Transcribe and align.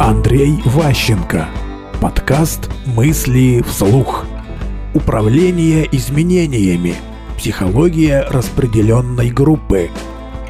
Андрей 0.00 0.62
Ващенко. 0.64 1.46
Подкаст 2.00 2.70
«Мысли 2.86 3.60
вслух». 3.60 4.24
Управление 4.94 5.86
изменениями. 5.94 6.94
Психология 7.36 8.22
распределенной 8.30 9.28
группы. 9.28 9.90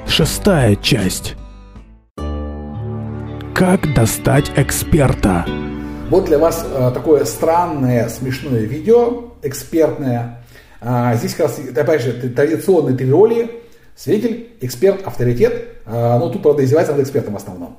Шестая 0.06 0.76
часть. 0.76 1.34
Как 3.52 3.92
достать 3.92 4.52
эксперта? 4.54 5.44
Вот 6.10 6.26
для 6.26 6.38
вас 6.38 6.64
э, 6.64 6.92
такое 6.94 7.24
странное, 7.24 8.08
смешное 8.08 8.60
видео, 8.60 9.32
экспертное. 9.42 10.44
А, 10.80 11.16
здесь 11.16 11.34
как 11.34 11.48
раз, 11.48 11.58
опять 11.58 12.02
же, 12.02 12.12
традиционные 12.12 12.96
три 12.96 13.10
роли. 13.10 13.50
Свидетель, 13.96 14.52
эксперт, 14.60 15.04
авторитет. 15.04 15.82
А, 15.86 16.20
ну, 16.20 16.30
тут, 16.30 16.40
правда, 16.40 16.64
издевается 16.64 16.92
над 16.92 17.02
экспертом 17.02 17.34
в 17.34 17.38
основном. 17.38 17.78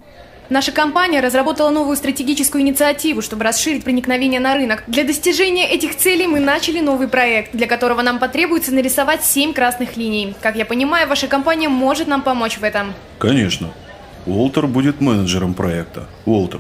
Наша 0.51 0.73
компания 0.73 1.21
разработала 1.21 1.69
новую 1.69 1.95
стратегическую 1.95 2.61
инициативу, 2.61 3.21
чтобы 3.21 3.45
расширить 3.45 3.85
проникновение 3.85 4.41
на 4.41 4.53
рынок. 4.53 4.83
Для 4.85 5.05
достижения 5.05 5.65
этих 5.65 5.95
целей 5.95 6.27
мы 6.27 6.41
начали 6.41 6.81
новый 6.81 7.07
проект, 7.07 7.55
для 7.55 7.67
которого 7.67 8.01
нам 8.01 8.19
потребуется 8.19 8.73
нарисовать 8.73 9.23
7 9.23 9.53
красных 9.53 9.95
линий. 9.95 10.35
Как 10.41 10.57
я 10.57 10.65
понимаю, 10.65 11.07
ваша 11.07 11.27
компания 11.27 11.69
может 11.69 12.09
нам 12.09 12.21
помочь 12.21 12.57
в 12.57 12.65
этом. 12.65 12.93
Конечно. 13.17 13.71
Уолтер 14.25 14.67
будет 14.67 14.99
менеджером 14.99 15.53
проекта. 15.53 16.09
Уолтер, 16.25 16.59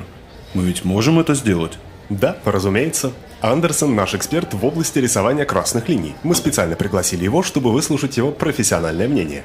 мы 0.53 0.63
ведь 0.63 0.85
можем 0.85 1.19
это 1.19 1.35
сделать? 1.35 1.73
Да, 2.07 2.37
разумеется. 2.45 3.11
Андерсон– 3.41 3.93
наш 3.97 4.15
эксперт 4.15 4.53
в 4.53 4.65
области 4.65 4.99
рисования 4.99 5.43
красных 5.43 5.89
линий. 5.89 6.15
Мы 6.23 6.35
специально 6.35 6.77
пригласили 6.77 7.25
его, 7.25 7.43
чтобы 7.43 7.73
выслушать 7.73 8.15
его 8.15 8.31
профессиональное 8.31 9.09
мнение. 9.09 9.43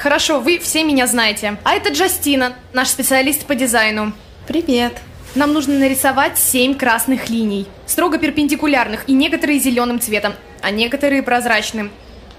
Хорошо, 0.00 0.40
вы 0.40 0.58
все 0.58 0.82
меня 0.82 1.06
знаете. 1.06 1.58
А 1.62 1.74
это 1.74 1.92
Джастина, 1.92 2.54
наш 2.72 2.88
специалист 2.88 3.44
по 3.44 3.54
дизайну. 3.54 4.14
Привет. 4.48 4.94
Нам 5.34 5.52
нужно 5.52 5.78
нарисовать 5.78 6.38
семь 6.38 6.74
красных 6.74 7.28
линий, 7.28 7.66
строго 7.84 8.16
перпендикулярных, 8.16 9.04
и 9.08 9.12
некоторые 9.12 9.58
зеленым 9.58 10.00
цветом, 10.00 10.32
а 10.62 10.70
некоторые 10.70 11.22
прозрачным. 11.22 11.90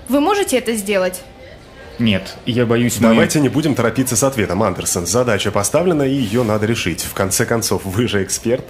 Вы 0.10 0.22
можете 0.22 0.58
это 0.58 0.74
сделать? 0.74 1.22
Нет, 2.00 2.36
я 2.48 2.66
боюсь, 2.66 3.00
мы... 3.00 3.10
Давайте 3.10 3.40
не 3.40 3.50
будем 3.50 3.76
торопиться 3.76 4.16
с 4.16 4.24
ответом, 4.24 4.64
Андерсон. 4.64 5.06
Задача 5.06 5.52
поставлена, 5.52 6.02
и 6.02 6.16
ее 6.16 6.42
надо 6.42 6.66
решить. 6.66 7.04
В 7.04 7.14
конце 7.14 7.46
концов, 7.46 7.86
вы 7.86 8.08
же 8.08 8.24
эксперт. 8.24 8.66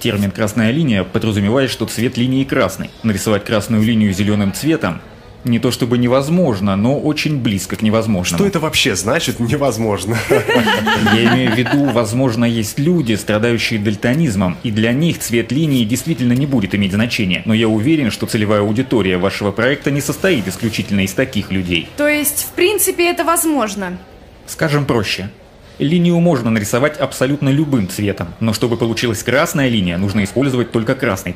Термин 0.00 0.32
«красная 0.32 0.72
линия» 0.72 1.04
подразумевает, 1.04 1.70
что 1.70 1.86
цвет 1.86 2.16
линии 2.16 2.42
красный. 2.42 2.90
Нарисовать 3.04 3.44
красную 3.44 3.84
линию 3.84 4.12
зеленым 4.12 4.52
цветом 4.52 5.00
не 5.44 5.58
то 5.58 5.70
чтобы 5.70 5.98
невозможно, 5.98 6.76
но 6.76 6.98
очень 6.98 7.38
близко 7.38 7.76
к 7.76 7.82
невозможному. 7.82 8.38
Что 8.38 8.46
это 8.46 8.60
вообще 8.60 8.96
значит 8.96 9.40
невозможно? 9.40 10.16
Я 10.30 11.34
имею 11.34 11.52
в 11.52 11.56
виду, 11.56 11.84
возможно, 11.90 12.44
есть 12.44 12.78
люди, 12.78 13.14
страдающие 13.14 13.78
дальтонизмом, 13.78 14.56
и 14.62 14.70
для 14.70 14.92
них 14.92 15.18
цвет 15.18 15.52
линии 15.52 15.84
действительно 15.84 16.32
не 16.32 16.46
будет 16.46 16.74
иметь 16.74 16.92
значения. 16.92 17.42
Но 17.44 17.54
я 17.54 17.68
уверен, 17.68 18.10
что 18.10 18.26
целевая 18.26 18.60
аудитория 18.60 19.18
вашего 19.18 19.52
проекта 19.52 19.90
не 19.90 20.00
состоит 20.00 20.48
исключительно 20.48 21.00
из 21.00 21.12
таких 21.12 21.50
людей. 21.50 21.88
То 21.96 22.08
есть, 22.08 22.44
в 22.44 22.52
принципе, 22.52 23.10
это 23.10 23.24
возможно? 23.24 23.98
Скажем 24.46 24.84
проще. 24.84 25.30
Линию 25.78 26.18
можно 26.20 26.50
нарисовать 26.50 26.98
абсолютно 26.98 27.48
любым 27.48 27.88
цветом, 27.88 28.28
но 28.38 28.52
чтобы 28.52 28.76
получилась 28.76 29.22
красная 29.24 29.68
линия, 29.68 29.98
нужно 29.98 30.22
использовать 30.22 30.70
только 30.70 30.94
красный. 30.94 31.34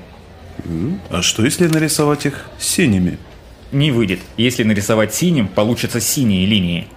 А 1.10 1.22
что 1.22 1.44
если 1.44 1.66
нарисовать 1.66 2.26
их 2.26 2.46
синими? 2.58 3.18
Не 3.72 3.90
выйдет. 3.90 4.20
Если 4.36 4.62
нарисовать 4.62 5.14
синим, 5.14 5.48
получатся 5.48 6.00
синие 6.00 6.46
линии. 6.46 6.88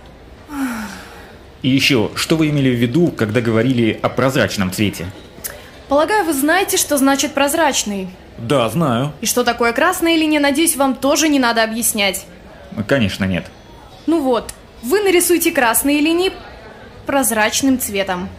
И 1.61 1.69
еще, 1.69 2.11
что 2.15 2.37
вы 2.37 2.49
имели 2.49 2.69
в 2.69 2.79
виду, 2.79 3.09
когда 3.09 3.41
говорили 3.41 3.99
о 4.01 4.09
прозрачном 4.09 4.71
цвете? 4.71 5.07
Полагаю, 5.89 6.25
вы 6.25 6.33
знаете, 6.33 6.77
что 6.77 6.97
значит 6.97 7.33
прозрачный. 7.33 8.07
Да, 8.37 8.67
знаю. 8.69 9.11
И 9.21 9.25
что 9.25 9.43
такое 9.43 9.73
красная 9.73 10.15
линия, 10.15 10.39
надеюсь, 10.39 10.75
вам 10.75 10.95
тоже 10.95 11.27
не 11.27 11.37
надо 11.37 11.63
объяснять. 11.63 12.25
Конечно, 12.87 13.25
нет. 13.25 13.45
Ну 14.07 14.21
вот, 14.21 14.53
вы 14.81 15.01
нарисуйте 15.01 15.51
красные 15.51 15.99
линии 15.99 16.31
прозрачным 17.05 17.77
цветом. 17.77 18.29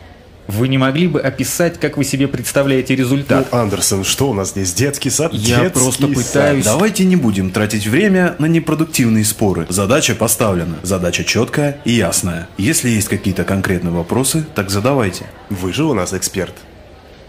Вы 0.48 0.68
не 0.68 0.76
могли 0.76 1.06
бы 1.06 1.20
описать, 1.20 1.78
как 1.78 1.96
вы 1.96 2.04
себе 2.04 2.26
представляете 2.26 2.96
результат? 2.96 3.48
Ну, 3.52 3.58
Андерсон, 3.58 4.04
что 4.04 4.28
у 4.28 4.34
нас 4.34 4.50
здесь? 4.50 4.72
Детский 4.74 5.08
сад? 5.08 5.32
Я 5.32 5.60
Детский 5.60 5.78
просто 5.80 6.06
сад. 6.06 6.14
пытаюсь... 6.14 6.64
Давайте 6.64 7.04
не 7.04 7.16
будем 7.16 7.50
тратить 7.50 7.86
время 7.86 8.34
на 8.38 8.46
непродуктивные 8.46 9.24
споры. 9.24 9.66
Задача 9.68 10.14
поставлена. 10.14 10.76
Задача 10.82 11.24
четкая 11.24 11.78
и 11.84 11.92
ясная. 11.92 12.48
Если 12.58 12.90
есть 12.90 13.08
какие-то 13.08 13.44
конкретные 13.44 13.92
вопросы, 13.92 14.44
так 14.54 14.68
задавайте. 14.70 15.26
Вы 15.48 15.72
же 15.72 15.84
у 15.84 15.94
нас 15.94 16.12
эксперт. 16.12 16.54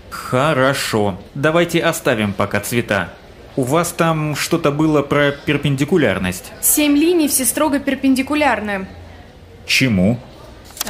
Хорошо. 0.09 1.19
Давайте 1.35 1.79
оставим 1.79 2.33
пока 2.33 2.59
цвета. 2.59 3.13
У 3.55 3.61
вас 3.63 3.91
там 3.91 4.35
что-то 4.35 4.71
было 4.71 5.03
про 5.03 5.31
перпендикулярность. 5.31 6.51
Семь 6.61 6.97
линий 6.97 7.27
все 7.27 7.45
строго 7.45 7.79
перпендикулярны. 7.79 8.87
Чему? 9.67 10.19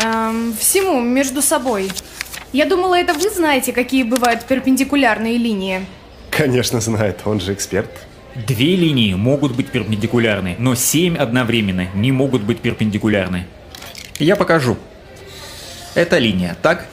Эм, 0.02 0.54
всему 0.58 1.02
между 1.02 1.42
собой. 1.42 1.90
Я 2.52 2.66
думала, 2.66 2.96
это 2.96 3.14
вы 3.14 3.30
знаете, 3.30 3.74
какие 3.74 4.04
бывают 4.04 4.46
перпендикулярные 4.46 5.38
линии. 5.38 5.86
Конечно 6.30 6.80
знает, 6.82 7.22
он 7.26 7.40
же 7.40 7.54
эксперт. 7.54 7.90
Две 8.36 8.76
линии 8.76 9.14
могут 9.14 9.56
быть 9.56 9.70
перпендикулярны, 9.70 10.56
но 10.58 10.74
семь 10.76 11.16
одновременно 11.18 11.88
не 11.94 12.12
могут 12.12 12.42
быть 12.42 12.60
перпендикулярны. 12.60 13.46
Я 14.18 14.36
покажу. 14.36 14.78
Это 15.94 16.18
линия, 16.18 16.56
так? 16.62 16.88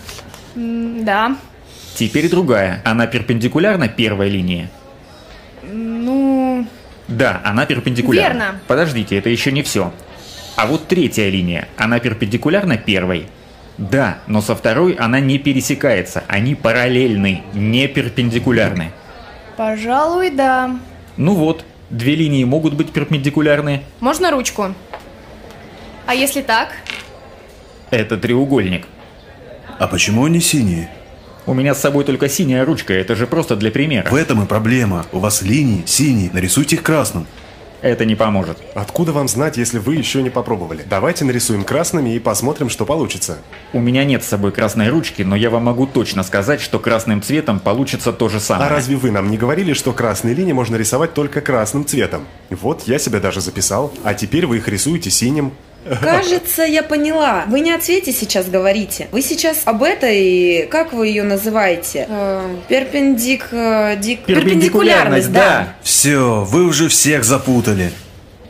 М, 0.54 1.04
Да. 1.04 1.36
Теперь 1.94 2.28
другая. 2.30 2.80
Она 2.84 3.06
перпендикулярна 3.06 3.88
первой 3.88 4.28
линии? 4.30 4.68
Ну, 5.62 6.66
Да, 7.08 7.40
она 7.44 7.66
перпендикулярна. 7.66 8.38
Верно. 8.44 8.60
Подождите, 8.68 9.16
это 9.18 9.28
еще 9.28 9.50
не 9.52 9.62
все. 9.62 9.92
А 10.60 10.66
вот 10.66 10.88
третья 10.88 11.26
линия, 11.30 11.68
она 11.78 12.00
перпендикулярна 12.00 12.76
первой? 12.76 13.28
Да, 13.78 14.18
но 14.26 14.42
со 14.42 14.54
второй 14.54 14.92
она 14.92 15.18
не 15.18 15.38
пересекается. 15.38 16.22
Они 16.28 16.54
параллельны, 16.54 17.40
не 17.54 17.88
перпендикулярны. 17.88 18.92
пожалуй, 19.56 20.28
да. 20.28 20.78
Ну 21.16 21.34
вот, 21.34 21.64
две 21.88 22.14
линии 22.14 22.44
могут 22.44 22.74
быть 22.74 22.92
перпендикулярны. 22.92 23.84
Можно 24.00 24.32
ручку? 24.32 24.74
А 26.04 26.14
если 26.14 26.42
так? 26.42 26.68
Это 27.90 28.18
треугольник. 28.18 28.86
А 29.78 29.86
почему 29.86 30.26
они 30.26 30.40
синие? 30.40 30.90
У 31.46 31.54
меня 31.54 31.74
с 31.74 31.80
собой 31.80 32.04
только 32.04 32.28
синяя 32.28 32.66
ручка, 32.66 32.92
это 32.92 33.16
же 33.16 33.26
просто 33.26 33.56
для 33.56 33.70
примера. 33.70 34.10
В 34.10 34.14
этом 34.14 34.42
и 34.42 34.46
проблема. 34.46 35.06
У 35.12 35.20
вас 35.20 35.40
линии 35.40 35.84
синие, 35.86 36.28
нарисуйте 36.34 36.76
их 36.76 36.82
красным. 36.82 37.26
Это 37.82 38.04
не 38.04 38.14
поможет. 38.14 38.58
Откуда 38.74 39.12
вам 39.12 39.28
знать, 39.28 39.56
если 39.56 39.78
вы 39.78 39.94
еще 39.94 40.22
не 40.22 40.30
попробовали? 40.30 40.84
Давайте 40.88 41.24
нарисуем 41.24 41.64
красными 41.64 42.14
и 42.14 42.18
посмотрим, 42.18 42.68
что 42.68 42.84
получится. 42.84 43.38
У 43.72 43.80
меня 43.80 44.04
нет 44.04 44.22
с 44.22 44.28
собой 44.28 44.52
красной 44.52 44.88
ручки, 44.88 45.22
но 45.22 45.34
я 45.34 45.50
вам 45.50 45.64
могу 45.64 45.86
точно 45.86 46.22
сказать, 46.22 46.60
что 46.60 46.78
красным 46.78 47.22
цветом 47.22 47.58
получится 47.58 48.12
то 48.12 48.28
же 48.28 48.38
самое. 48.40 48.68
А 48.68 48.72
разве 48.72 48.96
вы 48.96 49.10
нам 49.10 49.30
не 49.30 49.38
говорили, 49.38 49.72
что 49.72 49.92
красные 49.92 50.34
линии 50.34 50.52
можно 50.52 50.76
рисовать 50.76 51.14
только 51.14 51.40
красным 51.40 51.86
цветом? 51.86 52.26
Вот, 52.50 52.82
я 52.86 52.98
себя 52.98 53.20
даже 53.20 53.40
записал. 53.40 53.92
А 54.04 54.14
теперь 54.14 54.46
вы 54.46 54.58
их 54.58 54.68
рисуете 54.68 55.10
синим. 55.10 55.52
Кажется, 56.00 56.62
я 56.62 56.82
поняла. 56.82 57.44
Вы 57.48 57.60
не 57.60 57.72
о 57.72 57.78
цвете 57.78 58.12
сейчас 58.12 58.48
говорите. 58.48 59.08
Вы 59.12 59.22
сейчас 59.22 59.62
об 59.64 59.82
этой, 59.82 60.66
как 60.70 60.92
вы 60.92 61.08
ее 61.08 61.22
называете? 61.22 62.06
Э, 62.08 62.56
перпендик... 62.68 63.48
э, 63.50 63.96
дик- 63.98 64.24
Перпендикулярность, 64.26 65.32
да. 65.32 65.74
Все, 65.82 66.44
вы 66.44 66.64
уже 66.66 66.88
всех 66.88 67.24
запутали. 67.24 67.92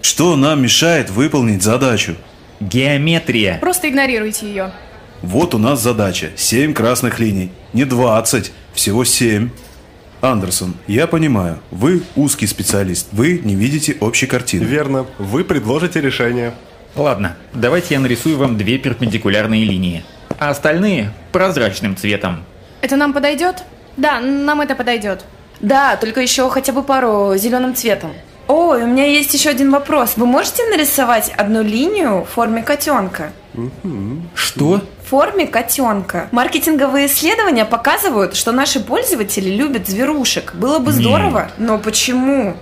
Что 0.02 0.34
нам 0.36 0.62
мешает 0.62 1.10
выполнить 1.10 1.62
задачу? 1.62 2.16
Геометрия. 2.60 3.58
Просто 3.60 3.88
игнорируйте 3.88 4.46
ее. 4.46 4.72
Вот 5.22 5.54
у 5.54 5.58
нас 5.58 5.80
задача. 5.80 6.30
7 6.36 6.72
красных 6.74 7.18
линий. 7.20 7.50
Не 7.72 7.84
20, 7.84 8.52
всего 8.74 9.04
7. 9.04 9.50
Андерсон, 10.22 10.74
я 10.86 11.06
понимаю, 11.06 11.60
вы 11.70 12.02
узкий 12.14 12.46
специалист, 12.46 13.06
вы 13.12 13.40
не 13.42 13.54
видите 13.54 13.96
общей 14.00 14.26
картины. 14.26 14.64
Верно. 14.64 15.06
Вы 15.18 15.44
предложите 15.44 16.00
решение. 16.02 16.52
Ладно, 16.96 17.36
давайте 17.54 17.94
я 17.94 18.00
нарисую 18.00 18.36
вам 18.36 18.56
две 18.56 18.78
перпендикулярные 18.78 19.64
линии. 19.64 20.04
А 20.38 20.50
остальные 20.50 21.12
прозрачным 21.32 21.96
цветом. 21.96 22.44
Это 22.82 22.96
нам 22.96 23.12
подойдет? 23.12 23.62
Да, 23.96 24.20
нам 24.20 24.60
это 24.60 24.74
подойдет. 24.74 25.24
Да, 25.60 25.96
только 25.96 26.20
еще 26.20 26.48
хотя 26.50 26.72
бы 26.72 26.82
пару 26.82 27.36
зеленым 27.36 27.74
цветом. 27.74 28.12
Ой, 28.48 28.82
у 28.82 28.86
меня 28.86 29.04
есть 29.06 29.32
еще 29.34 29.50
один 29.50 29.70
вопрос. 29.70 30.14
Вы 30.16 30.26
можете 30.26 30.64
нарисовать 30.68 31.30
одну 31.36 31.62
линию 31.62 32.24
в 32.24 32.34
форме 32.34 32.62
котенка? 32.62 33.32
Что? 34.34 34.80
В 35.04 35.08
форме 35.08 35.46
котенка. 35.46 36.28
Маркетинговые 36.32 37.06
исследования 37.06 37.64
показывают, 37.64 38.34
что 38.34 38.50
наши 38.52 38.80
пользователи 38.80 39.50
любят 39.50 39.86
зверушек. 39.88 40.54
Было 40.54 40.78
бы 40.78 40.92
Не. 40.92 40.98
здорово, 40.98 41.50
но 41.58 41.78
почему? 41.78 42.56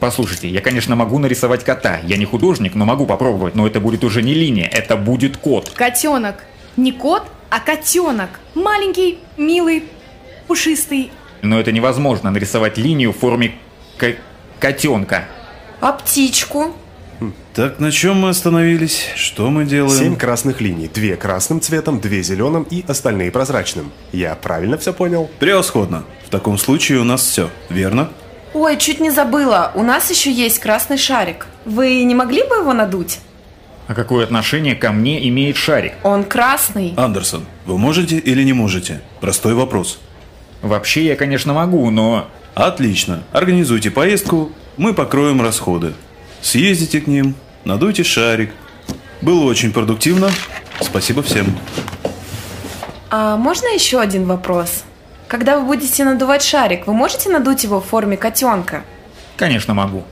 Послушайте, 0.00 0.48
я, 0.48 0.60
конечно, 0.60 0.94
могу 0.94 1.18
нарисовать 1.18 1.64
кота. 1.64 1.98
Я 2.04 2.16
не 2.16 2.24
художник, 2.24 2.74
но 2.74 2.84
могу 2.84 3.04
попробовать. 3.06 3.54
Но 3.56 3.66
это 3.66 3.80
будет 3.80 4.04
уже 4.04 4.22
не 4.22 4.32
линия, 4.34 4.68
это 4.68 4.96
будет 4.96 5.36
кот. 5.36 5.70
Котенок. 5.70 6.44
Не 6.76 6.92
кот, 6.92 7.24
а 7.50 7.58
котенок. 7.58 8.30
Маленький, 8.54 9.18
милый, 9.36 9.84
пушистый. 10.46 11.10
Но 11.42 11.58
это 11.58 11.72
невозможно 11.72 12.30
нарисовать 12.30 12.78
линию 12.78 13.12
в 13.12 13.16
форме 13.18 13.54
ко- 13.96 14.14
котенка. 14.60 15.24
А 15.80 15.92
птичку? 15.92 16.74
Так, 17.54 17.80
на 17.80 17.90
чем 17.90 18.20
мы 18.20 18.28
остановились? 18.28 19.08
Что 19.16 19.50
мы 19.50 19.64
делаем? 19.64 19.98
Семь 19.98 20.16
красных 20.16 20.60
линий. 20.60 20.86
Две 20.86 21.16
красным 21.16 21.60
цветом, 21.60 21.98
две 21.98 22.22
зеленым 22.22 22.62
и 22.70 22.84
остальные 22.86 23.32
прозрачным. 23.32 23.90
Я 24.12 24.36
правильно 24.36 24.78
все 24.78 24.92
понял? 24.92 25.28
Превосходно. 25.40 26.04
В 26.24 26.30
таком 26.30 26.56
случае 26.58 27.00
у 27.00 27.04
нас 27.04 27.22
все, 27.22 27.50
верно? 27.68 28.10
Ой, 28.54 28.76
чуть 28.78 29.00
не 29.00 29.10
забыла. 29.10 29.72
У 29.74 29.82
нас 29.82 30.10
еще 30.10 30.32
есть 30.32 30.58
красный 30.58 30.96
шарик. 30.96 31.46
Вы 31.64 32.02
не 32.04 32.14
могли 32.14 32.42
бы 32.42 32.56
его 32.56 32.72
надуть? 32.72 33.18
А 33.86 33.94
какое 33.94 34.24
отношение 34.24 34.74
ко 34.74 34.92
мне 34.92 35.26
имеет 35.28 35.56
шарик? 35.56 35.94
Он 36.02 36.24
красный. 36.24 36.94
Андерсон, 36.96 37.46
вы 37.64 37.78
можете 37.78 38.18
или 38.18 38.42
не 38.42 38.52
можете? 38.52 39.00
Простой 39.20 39.54
вопрос. 39.54 39.98
Вообще 40.62 41.06
я, 41.06 41.16
конечно, 41.16 41.52
могу, 41.52 41.90
но... 41.90 42.28
Отлично. 42.54 43.22
Организуйте 43.32 43.90
поездку, 43.90 44.50
мы 44.76 44.92
покроем 44.92 45.40
расходы. 45.40 45.94
Съездите 46.42 47.00
к 47.00 47.06
ним, 47.06 47.34
надуйте 47.64 48.02
шарик. 48.02 48.50
Было 49.22 49.44
очень 49.44 49.72
продуктивно. 49.72 50.30
Спасибо 50.80 51.22
всем. 51.22 51.46
А 53.10 53.36
можно 53.36 53.66
еще 53.68 54.00
один 54.00 54.26
вопрос? 54.26 54.84
Когда 55.28 55.58
вы 55.58 55.66
будете 55.66 56.04
надувать 56.04 56.42
шарик, 56.42 56.86
вы 56.86 56.94
можете 56.94 57.28
надуть 57.28 57.62
его 57.62 57.82
в 57.82 57.84
форме 57.84 58.16
котенка? 58.16 58.82
Конечно, 59.36 59.74
могу. 59.74 60.04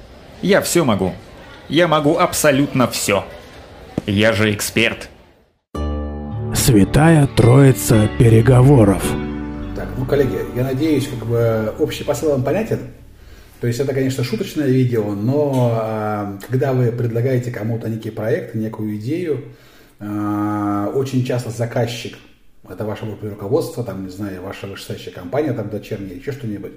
Я 0.42 0.60
все 0.60 0.84
могу. 0.84 1.14
Я 1.70 1.88
могу 1.88 2.18
абсолютно 2.18 2.86
все. 2.86 3.24
Я 4.04 4.34
же 4.34 4.52
эксперт. 4.52 5.08
Святая 6.54 7.26
Троица 7.28 8.10
переговоров. 8.18 9.02
Так, 9.74 9.88
ну, 9.96 10.04
коллеги, 10.04 10.38
я 10.54 10.64
надеюсь, 10.64 11.08
как 11.08 11.26
бы 11.26 11.74
общий 11.78 12.04
посыл 12.04 12.32
вам 12.32 12.44
понятен. 12.44 12.80
То 13.62 13.66
есть 13.66 13.80
это, 13.80 13.94
конечно, 13.94 14.22
шуточное 14.22 14.66
видео, 14.66 15.14
но 15.14 15.78
а, 15.80 16.38
когда 16.46 16.74
вы 16.74 16.92
предлагаете 16.92 17.50
кому-то 17.50 17.88
некий 17.88 18.10
проект, 18.10 18.54
некую 18.54 18.96
идею, 18.96 19.44
а, 19.98 20.92
очень 20.94 21.24
часто 21.24 21.48
заказчик, 21.48 22.18
это 22.70 22.84
ваше 22.84 23.04
руководство, 23.04 23.84
там, 23.84 24.04
не 24.04 24.10
знаю, 24.10 24.42
ваша 24.42 24.66
вышестоящая 24.66 25.12
компания, 25.12 25.52
там, 25.52 25.70
дочерняя, 25.70 26.14
еще 26.14 26.32
что-нибудь, 26.32 26.72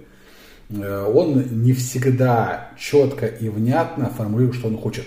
э, 0.69 1.11
он 1.13 1.63
не 1.63 1.73
всегда 1.73 2.71
четко 2.77 3.25
и 3.25 3.49
внятно 3.49 4.09
формулирует, 4.09 4.55
что 4.55 4.67
он 4.67 4.77
хочет. 4.77 5.05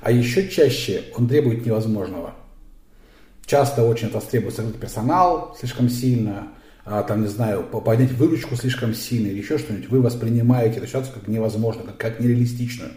А 0.00 0.10
еще 0.10 0.48
чаще 0.48 1.04
он 1.16 1.28
требует 1.28 1.64
невозможного. 1.64 2.34
Часто 3.46 3.82
очень 3.82 4.08
это 4.08 4.20
требует 4.20 4.54
закрыть 4.54 4.76
персонал 4.76 5.56
слишком 5.58 5.88
сильно, 5.88 6.48
а, 6.84 7.02
там, 7.02 7.22
не 7.22 7.28
знаю, 7.28 7.62
по- 7.62 7.80
поднять 7.80 8.12
выручку 8.12 8.56
слишком 8.56 8.94
сильно 8.94 9.28
или 9.28 9.38
еще 9.38 9.58
что-нибудь. 9.58 9.88
Вы 9.88 10.00
воспринимаете 10.00 10.78
эту 10.78 10.86
ситуацию 10.86 11.14
как 11.14 11.28
невозможно, 11.28 11.82
как, 11.84 11.96
как 11.96 12.20
нереалистичную. 12.20 12.92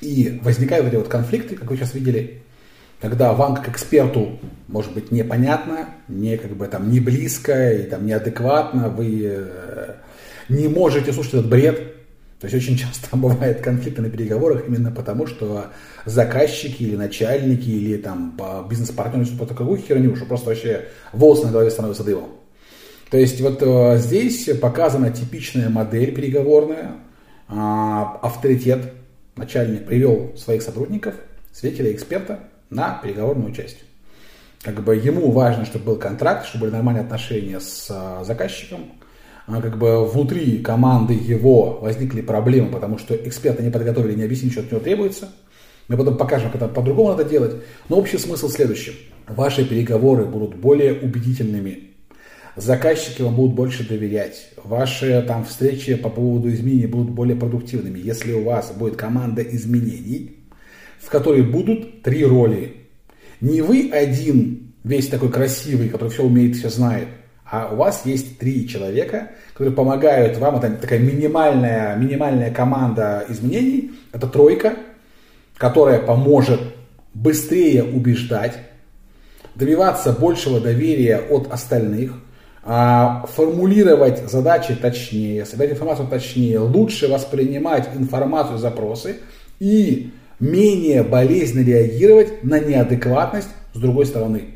И 0.00 0.40
возникают 0.42 0.84
вот 0.84 0.92
эти 0.92 0.98
вот 0.98 1.08
конфликты, 1.08 1.54
как 1.54 1.70
вы 1.70 1.76
сейчас 1.76 1.94
видели, 1.94 2.41
когда 3.02 3.32
вам 3.32 3.56
как 3.56 3.68
эксперту 3.68 4.38
может 4.68 4.94
быть 4.94 5.10
непонятно, 5.10 5.88
не 6.06 6.36
как 6.38 6.52
бы 6.52 6.68
там 6.68 6.88
не 6.88 7.00
близко 7.00 7.72
и 7.72 7.82
там 7.82 8.06
неадекватно, 8.06 8.88
вы 8.88 9.22
э, 9.24 9.94
не 10.48 10.68
можете 10.68 11.12
слушать 11.12 11.34
этот 11.34 11.48
бред. 11.48 11.96
То 12.38 12.46
есть 12.46 12.54
очень 12.54 12.78
часто 12.78 13.16
бывают 13.16 13.60
конфликты 13.60 14.02
на 14.02 14.08
переговорах 14.08 14.68
именно 14.68 14.92
потому, 14.92 15.26
что 15.26 15.66
заказчики 16.06 16.84
или 16.84 16.94
начальники 16.94 17.68
или 17.68 17.96
там 17.96 18.38
бизнес-партнеры 18.70 19.24
несут 19.24 19.36
просто 19.36 19.56
какую 19.56 19.78
херню, 19.78 20.14
что 20.14 20.24
просто 20.24 20.50
вообще 20.50 20.84
волосы 21.12 21.46
на 21.46 21.52
голове 21.52 21.72
становятся 21.72 22.04
дымом. 22.04 22.30
То 23.10 23.18
есть 23.18 23.40
вот 23.40 23.60
э, 23.62 23.98
здесь 23.98 24.48
показана 24.60 25.10
типичная 25.10 25.68
модель 25.68 26.14
переговорная. 26.14 26.92
А, 27.48 28.20
авторитет 28.22 28.92
начальник 29.34 29.86
привел 29.86 30.32
своих 30.36 30.62
сотрудников, 30.62 31.16
свидетеля, 31.52 31.92
эксперта 31.92 32.38
на 32.72 33.00
переговорную 33.02 33.52
часть. 33.54 33.78
Как 34.62 34.82
бы 34.82 34.94
ему 34.94 35.30
важно, 35.32 35.64
чтобы 35.64 35.86
был 35.86 35.96
контракт, 35.96 36.46
чтобы 36.46 36.66
были 36.66 36.72
нормальные 36.72 37.04
отношения 37.04 37.60
с 37.60 37.88
а, 37.90 38.22
заказчиком. 38.24 38.92
А, 39.46 39.60
как 39.60 39.76
бы 39.76 40.06
внутри 40.06 40.58
команды 40.58 41.14
его 41.14 41.80
возникли 41.80 42.20
проблемы, 42.20 42.70
потому 42.70 42.98
что 42.98 43.14
эксперты 43.14 43.62
не 43.62 43.70
подготовили, 43.70 44.14
не 44.14 44.22
объяснили, 44.22 44.52
что 44.52 44.60
от 44.60 44.70
него 44.70 44.80
требуется. 44.80 45.28
Мы 45.88 45.96
потом 45.96 46.16
покажем, 46.16 46.50
как 46.50 46.62
это 46.62 46.68
по-другому 46.68 47.10
надо 47.10 47.24
делать. 47.24 47.56
Но 47.88 47.98
общий 47.98 48.18
смысл 48.18 48.48
следующий. 48.48 49.10
Ваши 49.26 49.64
переговоры 49.64 50.24
будут 50.26 50.54
более 50.54 50.94
убедительными. 50.94 51.90
Заказчики 52.54 53.22
вам 53.22 53.34
будут 53.34 53.56
больше 53.56 53.88
доверять. 53.88 54.50
Ваши 54.62 55.24
там 55.26 55.44
встречи 55.44 55.96
по 55.96 56.08
поводу 56.08 56.52
изменений 56.52 56.86
будут 56.86 57.10
более 57.10 57.34
продуктивными. 57.34 57.98
Если 57.98 58.32
у 58.32 58.44
вас 58.44 58.72
будет 58.72 58.96
команда 58.96 59.42
изменений, 59.42 60.41
в 61.02 61.10
которой 61.10 61.42
будут 61.42 62.02
три 62.02 62.24
роли. 62.24 62.76
Не 63.40 63.60
вы 63.60 63.90
один, 63.92 64.72
весь 64.84 65.08
такой 65.08 65.30
красивый, 65.30 65.88
который 65.88 66.10
все 66.10 66.24
умеет, 66.24 66.56
все 66.56 66.68
знает, 66.68 67.08
а 67.44 67.70
у 67.72 67.76
вас 67.76 68.06
есть 68.06 68.38
три 68.38 68.66
человека, 68.68 69.32
которые 69.52 69.74
помогают 69.74 70.38
вам. 70.38 70.56
Это 70.56 70.70
такая 70.70 71.00
минимальная, 71.00 71.96
минимальная 71.96 72.50
команда 72.50 73.26
изменений. 73.28 73.92
Это 74.12 74.26
тройка, 74.26 74.74
которая 75.58 75.98
поможет 75.98 76.60
быстрее 77.12 77.84
убеждать, 77.84 78.56
добиваться 79.54 80.12
большего 80.12 80.60
доверия 80.60 81.18
от 81.18 81.52
остальных, 81.52 82.14
а, 82.64 83.26
формулировать 83.34 84.30
задачи 84.30 84.74
точнее, 84.74 85.44
собирать 85.44 85.72
информацию 85.72 86.06
точнее, 86.08 86.60
лучше 86.60 87.08
воспринимать 87.08 87.90
информацию, 87.94 88.58
запросы 88.58 89.16
и 89.58 90.12
менее 90.42 91.04
болезненно 91.04 91.64
реагировать 91.64 92.42
на 92.42 92.58
неадекватность 92.58 93.48
с 93.72 93.78
другой 93.78 94.06
стороны. 94.06 94.46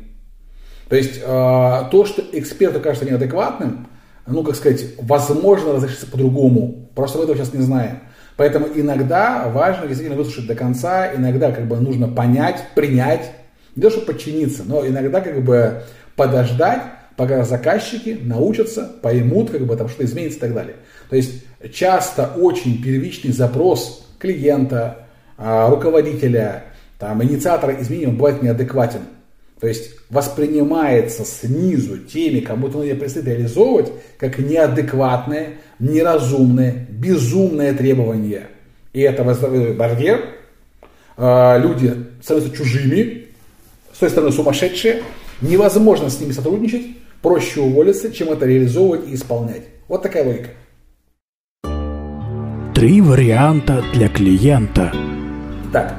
То 0.89 0.95
есть 0.97 1.17
э, 1.17 1.23
то, 1.23 2.05
что 2.05 2.23
эксперту 2.33 2.81
кажется 2.81 3.09
неадекватным, 3.09 3.87
ну, 4.25 4.43
как 4.43 4.55
сказать, 4.55 4.85
возможно 5.01 5.73
разрешится 5.73 6.05
по-другому. 6.07 6.89
Просто 6.93 7.17
мы 7.17 7.23
этого 7.23 7.37
сейчас 7.37 7.53
не 7.53 7.61
знаем. 7.61 7.99
Поэтому 8.35 8.67
иногда 8.75 9.47
важно 9.47 9.87
действительно 9.87 10.17
выслушать 10.17 10.47
до 10.47 10.55
конца, 10.55 11.13
иногда 11.15 11.51
как 11.51 11.67
бы 11.67 11.77
нужно 11.77 12.09
понять, 12.09 12.61
принять, 12.75 13.31
не 13.75 13.81
то, 13.81 13.89
чтобы 13.89 14.07
подчиниться, 14.07 14.63
но 14.65 14.85
иногда 14.85 15.21
как 15.21 15.41
бы 15.43 15.83
подождать, 16.17 16.81
пока 17.15 17.43
заказчики 17.45 18.19
научатся, 18.21 18.91
поймут, 19.01 19.51
как 19.51 19.65
бы 19.65 19.75
там 19.77 19.87
что 19.87 20.03
изменится 20.03 20.37
и 20.37 20.41
так 20.41 20.53
далее. 20.53 20.75
То 21.09 21.15
есть 21.15 21.45
часто 21.73 22.31
очень 22.35 22.83
первичный 22.83 23.31
запрос 23.31 24.05
клиента, 24.19 25.06
руководителя, 25.37 26.65
там, 26.99 27.23
инициатора 27.23 27.79
изменений, 27.81 28.07
он 28.07 28.17
бывает 28.17 28.41
неадекватен. 28.41 29.01
То 29.59 29.67
есть 29.67 29.91
воспринимается 30.09 31.25
снизу 31.25 31.97
теми, 31.97 32.41
кому 32.41 32.67
это 32.67 32.95
предстоит 32.95 33.27
реализовывать, 33.27 33.91
как 34.17 34.37
неадекватное, 34.37 35.53
неразумное, 35.79 36.87
безумное 36.89 37.73
требование. 37.73 38.47
И 38.93 39.01
это 39.01 39.23
вызывает 39.23 39.75
барьер. 39.77 40.25
А, 41.17 41.57
Люди 41.57 41.93
становятся 42.21 42.55
чужими, 42.55 43.25
с 43.93 43.97
той 43.99 44.09
стороны 44.09 44.31
сумасшедшие. 44.31 45.01
Невозможно 45.41 46.09
с 46.09 46.19
ними 46.19 46.31
сотрудничать. 46.31 46.85
Проще 47.21 47.61
уволиться, 47.61 48.11
чем 48.11 48.29
это 48.29 48.45
реализовывать 48.45 49.09
и 49.09 49.15
исполнять. 49.15 49.63
Вот 49.87 50.03
такая 50.03 50.23
логика. 50.23 50.49
Три 52.75 53.01
варианта 53.01 53.83
для 53.93 54.07
клиента. 54.07 54.93
Так, 55.73 55.95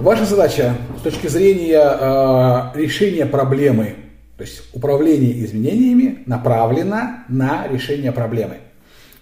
ваша 0.00 0.24
задача 0.24 0.74
с 0.98 1.02
точки 1.02 1.28
зрения 1.28 1.78
э, 1.78 2.76
решения 2.76 3.24
проблемы, 3.24 3.94
то 4.36 4.42
есть 4.42 4.62
управление 4.72 5.44
изменениями, 5.44 6.24
направлена 6.26 7.24
на 7.28 7.68
решение 7.68 8.10
проблемы. 8.10 8.56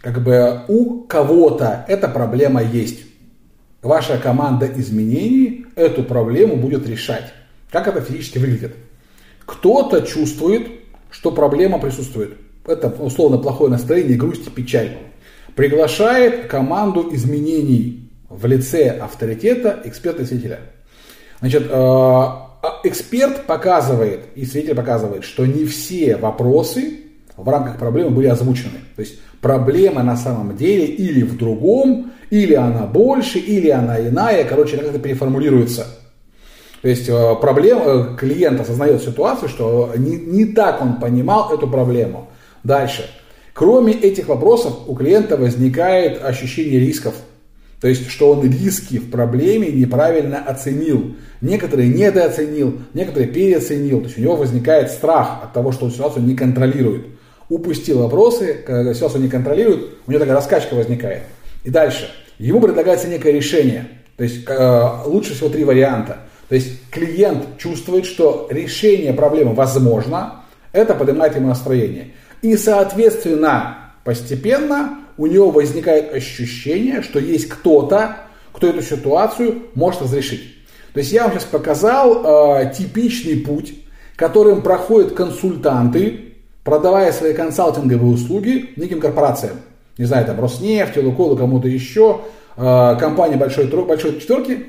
Как 0.00 0.22
бы 0.22 0.62
у 0.68 1.02
кого-то 1.02 1.84
эта 1.86 2.08
проблема 2.08 2.62
есть. 2.62 3.04
Ваша 3.82 4.16
команда 4.16 4.66
изменений 4.76 5.66
эту 5.76 6.02
проблему 6.02 6.56
будет 6.56 6.88
решать. 6.88 7.34
Как 7.70 7.88
это 7.88 8.00
физически 8.00 8.38
выглядит? 8.38 8.74
Кто-то 9.44 10.00
чувствует, 10.00 10.66
что 11.10 11.30
проблема 11.30 11.78
присутствует. 11.78 12.38
Это 12.66 12.88
условно 12.88 13.36
плохое 13.36 13.70
настроение, 13.70 14.16
грусть 14.16 14.46
и 14.46 14.50
печаль. 14.50 14.96
Приглашает 15.54 16.46
команду 16.46 17.10
изменений 17.12 18.07
в 18.28 18.46
лице 18.46 18.90
авторитета 18.90 19.80
эксперта 19.84 20.22
и 20.22 20.26
свидетеля. 20.26 20.60
Значит, 21.40 21.64
э, 21.70 21.72
а 22.60 22.80
эксперт 22.82 23.46
показывает, 23.46 24.20
и 24.34 24.44
свидетель 24.44 24.74
показывает, 24.74 25.24
что 25.24 25.46
не 25.46 25.64
все 25.64 26.16
вопросы 26.16 27.00
в 27.36 27.48
рамках 27.48 27.78
проблемы 27.78 28.10
были 28.10 28.26
озвучены. 28.26 28.80
То 28.96 29.02
есть 29.02 29.20
проблема 29.40 30.02
на 30.02 30.16
самом 30.16 30.56
деле 30.56 30.86
или 30.86 31.22
в 31.22 31.36
другом, 31.36 32.12
или 32.30 32.54
она 32.54 32.86
больше, 32.86 33.38
или 33.38 33.68
она 33.70 34.00
иная. 34.00 34.44
Короче, 34.44 34.76
как 34.76 34.88
это 34.88 34.98
переформулируется. 34.98 35.86
То 36.82 36.88
есть 36.88 37.08
э, 37.08 37.34
проблема, 37.40 37.82
э, 37.84 38.16
клиент 38.16 38.60
осознает 38.60 39.02
ситуацию, 39.02 39.48
что 39.48 39.92
не, 39.96 40.16
не 40.16 40.44
так 40.46 40.82
он 40.82 41.00
понимал 41.00 41.52
эту 41.52 41.68
проблему. 41.68 42.28
Дальше. 42.64 43.08
Кроме 43.52 43.92
этих 43.92 44.28
вопросов 44.28 44.74
у 44.86 44.94
клиента 44.94 45.36
возникает 45.36 46.24
ощущение 46.24 46.78
рисков. 46.78 47.14
То 47.80 47.86
есть, 47.86 48.08
что 48.08 48.32
он 48.32 48.42
риски 48.42 48.98
в 48.98 49.10
проблеме 49.10 49.68
неправильно 49.68 50.38
оценил. 50.38 51.14
Некоторые 51.40 51.88
недооценил, 51.88 52.78
некоторые 52.92 53.28
переоценил. 53.28 54.00
То 54.00 54.06
есть, 54.06 54.18
у 54.18 54.20
него 54.20 54.36
возникает 54.36 54.90
страх 54.90 55.40
от 55.44 55.52
того, 55.52 55.70
что 55.70 55.84
он 55.84 55.92
ситуацию 55.92 56.24
не 56.24 56.34
контролирует. 56.34 57.06
Упустил 57.48 58.00
вопросы, 58.00 58.56
когда 58.66 58.92
ситуацию 58.92 59.22
не 59.22 59.28
контролирует, 59.28 59.90
у 60.06 60.10
него 60.10 60.18
такая 60.18 60.34
раскачка 60.34 60.74
возникает. 60.74 61.22
И 61.64 61.70
дальше. 61.70 62.10
Ему 62.38 62.60
предлагается 62.60 63.08
некое 63.08 63.32
решение. 63.32 63.88
То 64.16 64.24
есть, 64.24 64.44
э, 64.48 64.88
лучше 65.06 65.34
всего 65.34 65.48
три 65.48 65.64
варианта. 65.64 66.18
То 66.48 66.56
есть, 66.56 66.90
клиент 66.90 67.58
чувствует, 67.58 68.06
что 68.06 68.48
решение 68.50 69.12
проблемы 69.12 69.54
возможно, 69.54 70.42
это 70.72 70.94
поднимает 70.94 71.36
ему 71.36 71.48
настроение. 71.48 72.08
И, 72.42 72.56
соответственно, 72.56 73.92
постепенно 74.04 74.98
у 75.18 75.26
него 75.26 75.50
возникает 75.50 76.14
ощущение, 76.14 77.02
что 77.02 77.18
есть 77.18 77.48
кто-то, 77.48 78.16
кто 78.52 78.68
эту 78.68 78.82
ситуацию 78.82 79.64
может 79.74 80.02
разрешить. 80.02 80.54
То 80.94 81.00
есть 81.00 81.12
я 81.12 81.24
вам 81.24 81.32
сейчас 81.32 81.44
показал 81.44 82.62
э, 82.62 82.72
типичный 82.74 83.36
путь, 83.36 83.74
которым 84.16 84.62
проходят 84.62 85.12
консультанты, 85.12 86.34
продавая 86.64 87.12
свои 87.12 87.34
консалтинговые 87.34 88.14
услуги 88.14 88.70
неким 88.76 89.00
корпорациям. 89.00 89.56
Не 89.98 90.06
знаю, 90.06 90.26
там 90.26 90.40
Роснефть, 90.40 90.96
Лукойл, 90.96 91.36
кому-то 91.36 91.68
еще, 91.68 92.22
э, 92.56 92.96
компания 92.98 93.36
большой, 93.36 93.66
большой 93.66 94.20
четверки, 94.20 94.66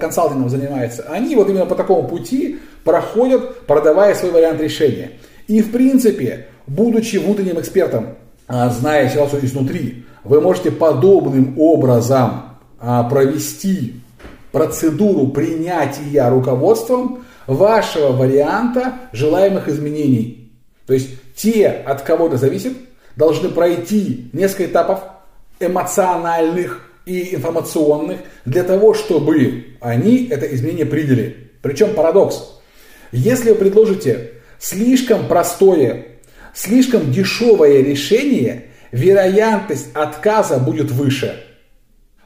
консалтингом 0.00 0.48
занимается, 0.48 1.04
они 1.10 1.36
вот 1.36 1.50
именно 1.50 1.66
по 1.66 1.74
такому 1.74 2.08
пути 2.08 2.58
проходят, 2.84 3.66
продавая 3.66 4.14
свой 4.14 4.30
вариант 4.30 4.60
решения. 4.60 5.10
И 5.48 5.60
в 5.60 5.72
принципе, 5.72 6.46
будучи 6.66 7.16
внутренним 7.16 7.60
экспертом, 7.60 8.16
зная 8.48 9.08
ситуацию 9.08 9.44
изнутри, 9.44 10.04
вы 10.24 10.40
можете 10.40 10.70
подобным 10.70 11.54
образом 11.58 12.56
а, 12.80 13.04
провести 13.04 14.00
процедуру 14.52 15.28
принятия 15.28 16.28
руководством 16.28 17.24
вашего 17.46 18.12
варианта 18.12 18.94
желаемых 19.12 19.68
изменений. 19.68 20.52
То 20.86 20.94
есть 20.94 21.10
те, 21.34 21.68
от 21.68 22.02
кого 22.02 22.26
это 22.26 22.36
зависит, 22.36 22.72
должны 23.16 23.48
пройти 23.48 24.30
несколько 24.32 24.66
этапов 24.66 25.00
эмоциональных 25.60 26.82
и 27.04 27.34
информационных 27.34 28.20
для 28.44 28.62
того, 28.62 28.94
чтобы 28.94 29.64
они 29.80 30.26
это 30.28 30.46
изменение 30.54 30.86
приняли. 30.86 31.50
Причем 31.62 31.94
парадокс. 31.94 32.60
Если 33.12 33.50
вы 33.50 33.56
предложите 33.56 34.32
слишком 34.58 35.26
простое, 35.26 36.06
слишком 36.58 37.12
дешевое 37.12 37.82
решение, 37.82 38.64
вероятность 38.90 39.88
отказа 39.94 40.58
будет 40.58 40.90
выше. 40.90 41.44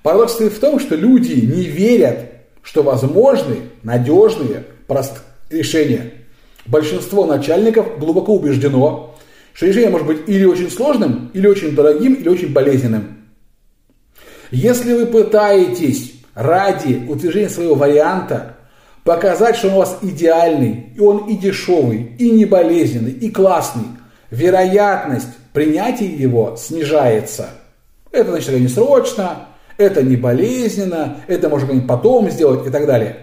Парадокс 0.02 0.40
в 0.40 0.58
том, 0.58 0.80
что 0.80 0.96
люди 0.96 1.32
не 1.34 1.64
верят, 1.64 2.30
что 2.62 2.82
возможны 2.82 3.56
надежные 3.82 4.64
прост... 4.86 5.22
решения. 5.50 6.12
Большинство 6.64 7.26
начальников 7.26 7.98
глубоко 7.98 8.34
убеждено, 8.34 9.16
что 9.52 9.66
решение 9.66 9.90
может 9.90 10.06
быть 10.06 10.28
или 10.28 10.44
очень 10.44 10.70
сложным, 10.70 11.30
или 11.34 11.46
очень 11.46 11.74
дорогим, 11.74 12.14
или 12.14 12.28
очень 12.28 12.52
болезненным. 12.52 13.18
Если 14.50 14.92
вы 14.92 15.06
пытаетесь 15.06 16.14
ради 16.34 17.04
утверждения 17.08 17.48
своего 17.48 17.74
варианта 17.74 18.56
показать, 19.04 19.56
что 19.56 19.68
он 19.68 19.74
у 19.74 19.78
вас 19.78 19.98
идеальный, 20.02 20.86
и 20.94 21.00
он 21.00 21.28
и 21.28 21.36
дешевый, 21.36 22.12
и 22.18 22.30
не 22.30 22.44
болезненный, 22.44 23.12
и 23.12 23.30
классный, 23.30 23.84
вероятность 24.32 25.28
принятия 25.52 26.06
его 26.06 26.56
снижается. 26.56 27.50
Это 28.10 28.30
значит, 28.30 28.48
это 28.48 28.58
не 28.58 28.68
срочно, 28.68 29.46
это 29.76 30.02
не 30.02 30.16
болезненно, 30.16 31.18
это 31.28 31.48
можно 31.48 31.68
как-нибудь 31.68 31.88
потом 31.88 32.30
сделать 32.30 32.66
и 32.66 32.70
так 32.70 32.86
далее. 32.86 33.16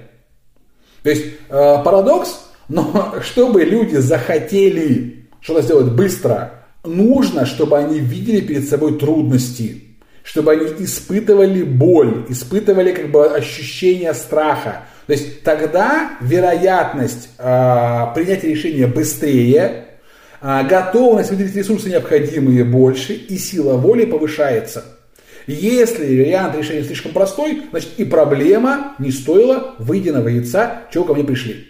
То 1.03 1.09
есть 1.09 1.25
э, 1.49 1.77
парадокс, 1.83 2.39
но 2.69 3.15
чтобы 3.21 3.63
люди 3.63 3.97
захотели 3.97 5.25
что-то 5.41 5.63
сделать 5.63 5.91
быстро, 5.91 6.53
нужно, 6.83 7.45
чтобы 7.45 7.77
они 7.77 7.99
видели 7.99 8.41
перед 8.41 8.69
собой 8.69 8.97
трудности, 8.99 9.83
чтобы 10.23 10.51
они 10.51 10.65
испытывали 10.83 11.63
боль, 11.63 12.25
испытывали 12.29 12.91
как 12.91 13.09
бы 13.09 13.25
ощущение 13.25 14.13
страха, 14.13 14.83
то 15.07 15.13
есть 15.13 15.41
тогда 15.41 16.11
вероятность 16.21 17.29
э, 17.39 18.05
принятия 18.13 18.49
решения 18.49 18.85
быстрее, 18.85 19.88
готовность 20.41 21.31
выделить 21.31 21.55
ресурсы 21.55 21.89
необходимые 21.89 22.63
больше 22.63 23.13
и 23.13 23.37
сила 23.37 23.77
воли 23.77 24.05
повышается. 24.05 24.85
Если 25.47 26.05
вариант 26.05 26.55
решения 26.55 26.83
слишком 26.83 27.11
простой, 27.11 27.63
значит 27.71 27.89
и 27.97 28.05
проблема 28.05 28.95
не 28.99 29.11
стоила 29.11 29.73
выеденного 29.79 30.27
яйца, 30.27 30.83
чего 30.93 31.05
ко 31.05 31.13
мне 31.13 31.23
пришли. 31.23 31.65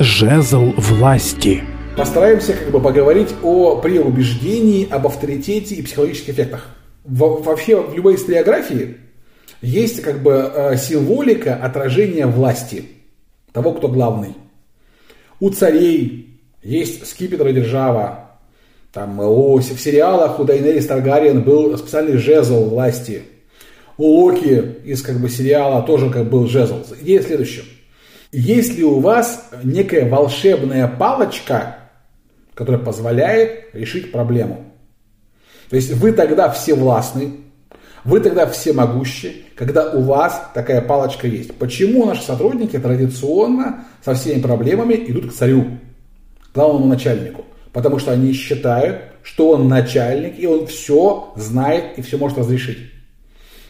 Жезл 0.00 0.72
власти. 0.76 1.62
Постараемся 1.96 2.54
как 2.54 2.70
бы 2.70 2.80
поговорить 2.80 3.28
о 3.42 3.76
преубеждении, 3.76 4.88
об 4.90 5.06
авторитете 5.06 5.74
и 5.74 5.82
психологических 5.82 6.30
эффектах. 6.30 6.68
Во, 7.04 7.36
вообще 7.36 7.80
в 7.80 7.94
любой 7.94 8.14
историографии 8.14 8.96
есть 9.60 10.02
как 10.02 10.22
бы 10.22 10.32
э, 10.32 10.76
символика 10.78 11.54
отражения 11.54 12.26
власти, 12.26 12.86
того, 13.52 13.72
кто 13.72 13.88
главный. 13.88 14.34
У 15.40 15.50
царей 15.50 16.38
есть 16.62 17.06
скипетр 17.06 17.50
держава. 17.52 18.36
Там, 18.92 19.20
у, 19.20 19.56
в 19.56 19.62
сериалах 19.62 20.38
у 20.38 20.44
Дайнерис 20.44 20.86
Таргариен 20.86 21.42
был 21.42 21.76
специальный 21.78 22.18
жезл 22.18 22.68
власти. 22.68 23.22
У 23.96 24.04
Локи 24.04 24.76
из 24.84 25.02
как 25.02 25.18
бы 25.18 25.28
сериала 25.28 25.82
тоже 25.82 26.10
как 26.10 26.28
был 26.28 26.46
жезл. 26.46 26.84
Идея 27.00 27.22
в. 27.22 27.64
Есть 28.32 28.80
у 28.82 29.00
вас 29.00 29.50
некая 29.64 30.08
волшебная 30.08 30.88
палочка, 30.88 31.76
которая 32.54 32.82
позволяет 32.82 33.74
решить 33.74 34.12
проблему? 34.12 34.64
То 35.68 35.76
есть 35.76 35.92
вы 35.92 36.12
тогда 36.12 36.50
все 36.50 36.74
властны, 36.74 37.32
вы 38.04 38.20
тогда 38.20 38.46
всемогущи, 38.46 39.44
когда 39.54 39.90
у 39.90 40.02
вас 40.02 40.50
такая 40.54 40.80
палочка 40.80 41.26
есть. 41.26 41.54
Почему 41.54 42.06
наши 42.06 42.22
сотрудники 42.22 42.78
традиционно 42.78 43.84
со 44.04 44.14
всеми 44.14 44.40
проблемами 44.40 44.94
идут 44.94 45.30
к 45.30 45.34
царю, 45.34 45.66
главному 46.54 46.86
начальнику? 46.86 47.44
Потому 47.72 47.98
что 47.98 48.12
они 48.12 48.32
считают, 48.32 49.02
что 49.22 49.50
он 49.50 49.68
начальник, 49.68 50.38
и 50.38 50.46
он 50.46 50.66
все 50.66 51.32
знает 51.36 51.98
и 51.98 52.02
все 52.02 52.16
может 52.16 52.38
разрешить. 52.38 52.78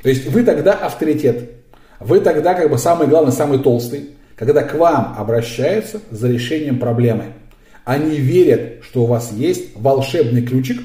То 0.03 0.09
есть 0.09 0.27
вы 0.27 0.45
тогда 0.45 0.73
авторитет. 0.73 1.51
Вы 1.99 2.21
тогда 2.21 2.55
как 2.55 2.71
бы 2.71 2.79
самый 2.79 3.09
главный, 3.09 3.33
самый 3.33 3.59
толстый, 3.59 4.11
когда 4.37 4.63
к 4.63 4.75
вам 4.75 5.17
обращаются 5.19 6.01
за 6.11 6.29
решением 6.29 6.79
проблемы. 6.79 7.25
Они 7.85 8.17
верят, 8.17 8.83
что 8.83 9.03
у 9.03 9.07
вас 9.07 9.33
есть 9.33 9.77
волшебный 9.77 10.43
ключик, 10.43 10.81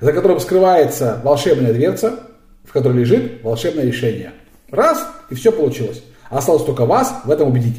за 0.00 0.12
которым 0.12 0.40
скрывается 0.40 1.20
волшебная 1.24 1.72
дверца, 1.72 2.27
в 2.68 2.72
которой 2.72 2.98
лежит 2.98 3.42
волшебное 3.42 3.84
решение. 3.84 4.32
Раз, 4.70 5.08
и 5.30 5.34
все 5.34 5.50
получилось. 5.50 6.02
Осталось 6.28 6.64
только 6.64 6.84
вас 6.84 7.22
в 7.24 7.30
этом 7.30 7.48
убедить. 7.48 7.76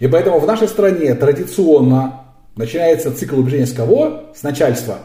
И 0.00 0.08
поэтому 0.08 0.40
в 0.40 0.46
нашей 0.46 0.66
стране 0.66 1.14
традиционно 1.14 2.24
начинается 2.56 3.14
цикл 3.16 3.38
убеждения 3.38 3.66
с 3.66 3.72
кого? 3.72 4.32
С 4.34 4.42
начальства. 4.42 4.98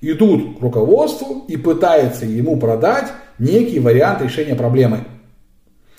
Идут 0.00 0.58
к 0.58 0.62
руководству 0.62 1.44
и 1.46 1.56
пытаются 1.56 2.26
ему 2.26 2.58
продать 2.58 3.12
некий 3.38 3.78
вариант 3.78 4.20
решения 4.22 4.56
проблемы. 4.56 5.04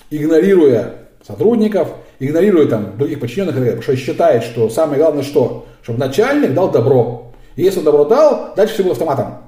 Игнорируя 0.09 0.95
сотрудников, 1.25 1.87
игнорируя 2.19 2.67
там 2.67 2.97
других 2.97 3.21
подчиненных, 3.21 3.55
потому 3.55 3.81
что 3.81 3.95
считает, 3.95 4.43
что 4.43 4.69
самое 4.69 4.99
главное 5.01 5.23
что? 5.23 5.65
Чтобы 5.81 5.99
начальник 5.99 6.53
дал 6.53 6.69
добро. 6.69 7.31
И 7.55 7.63
если 7.63 7.79
он 7.79 7.85
добро 7.85 8.03
дал, 8.03 8.53
дальше 8.55 8.73
все 8.73 8.83
будет 8.83 8.93
автоматом. 8.93 9.44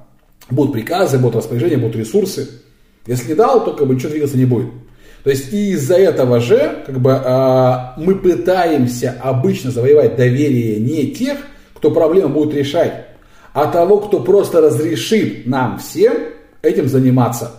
Будут 0.49 0.73
приказы, 0.73 1.17
будут 1.17 1.37
распоряжения, 1.37 1.77
будут 1.77 1.97
ресурсы. 1.97 2.49
Если 3.05 3.29
не 3.29 3.35
дал, 3.35 3.63
то 3.63 3.73
как 3.73 3.87
бы 3.87 3.95
ничего 3.95 4.09
двигаться 4.09 4.37
не 4.37 4.45
будет. 4.45 4.71
То 5.23 5.31
есть 5.31 5.51
и 5.51 5.71
из-за 5.71 5.95
этого 5.95 6.39
же 6.39 6.83
как 6.85 7.01
бы, 7.01 7.11
э, 7.11 7.77
мы 7.97 8.15
пытаемся 8.15 9.15
обычно 9.21 9.71
завоевать 9.71 10.15
доверие 10.15 10.79
не 10.79 11.07
тех, 11.11 11.37
кто 11.73 11.91
проблему 11.91 12.29
будет 12.29 12.53
решать, 12.53 13.07
а 13.53 13.65
того, 13.65 13.99
кто 13.99 14.21
просто 14.21 14.61
разрешит 14.61 15.45
нам 15.45 15.79
всем 15.79 16.13
этим 16.61 16.87
заниматься. 16.87 17.51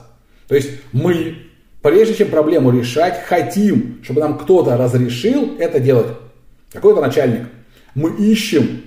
То 0.47 0.55
есть 0.55 0.71
мы, 0.93 1.37
прежде 1.83 2.15
чем 2.15 2.29
проблему 2.29 2.71
решать, 2.71 3.23
хотим, 3.25 4.01
чтобы 4.03 4.21
нам 4.21 4.39
кто-то 4.39 4.77
разрешил 4.77 5.57
это 5.59 5.79
делать. 5.79 6.07
Какой-то 6.73 7.01
начальник. 7.01 7.49
Мы 7.95 8.15
ищем 8.17 8.83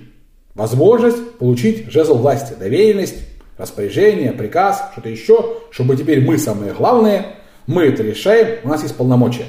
возможность 0.54 1.38
получить 1.38 1.90
жезл 1.90 2.16
власти, 2.16 2.54
доверенность, 2.58 3.31
распоряжение, 3.62 4.32
приказ, 4.32 4.90
что-то 4.92 5.08
еще, 5.08 5.56
чтобы 5.70 5.96
теперь 5.96 6.24
мы 6.24 6.36
самые 6.36 6.72
главные, 6.72 7.26
мы 7.66 7.84
это 7.84 8.02
решаем, 8.02 8.58
у 8.64 8.68
нас 8.68 8.82
есть 8.82 8.96
полномочия. 8.96 9.46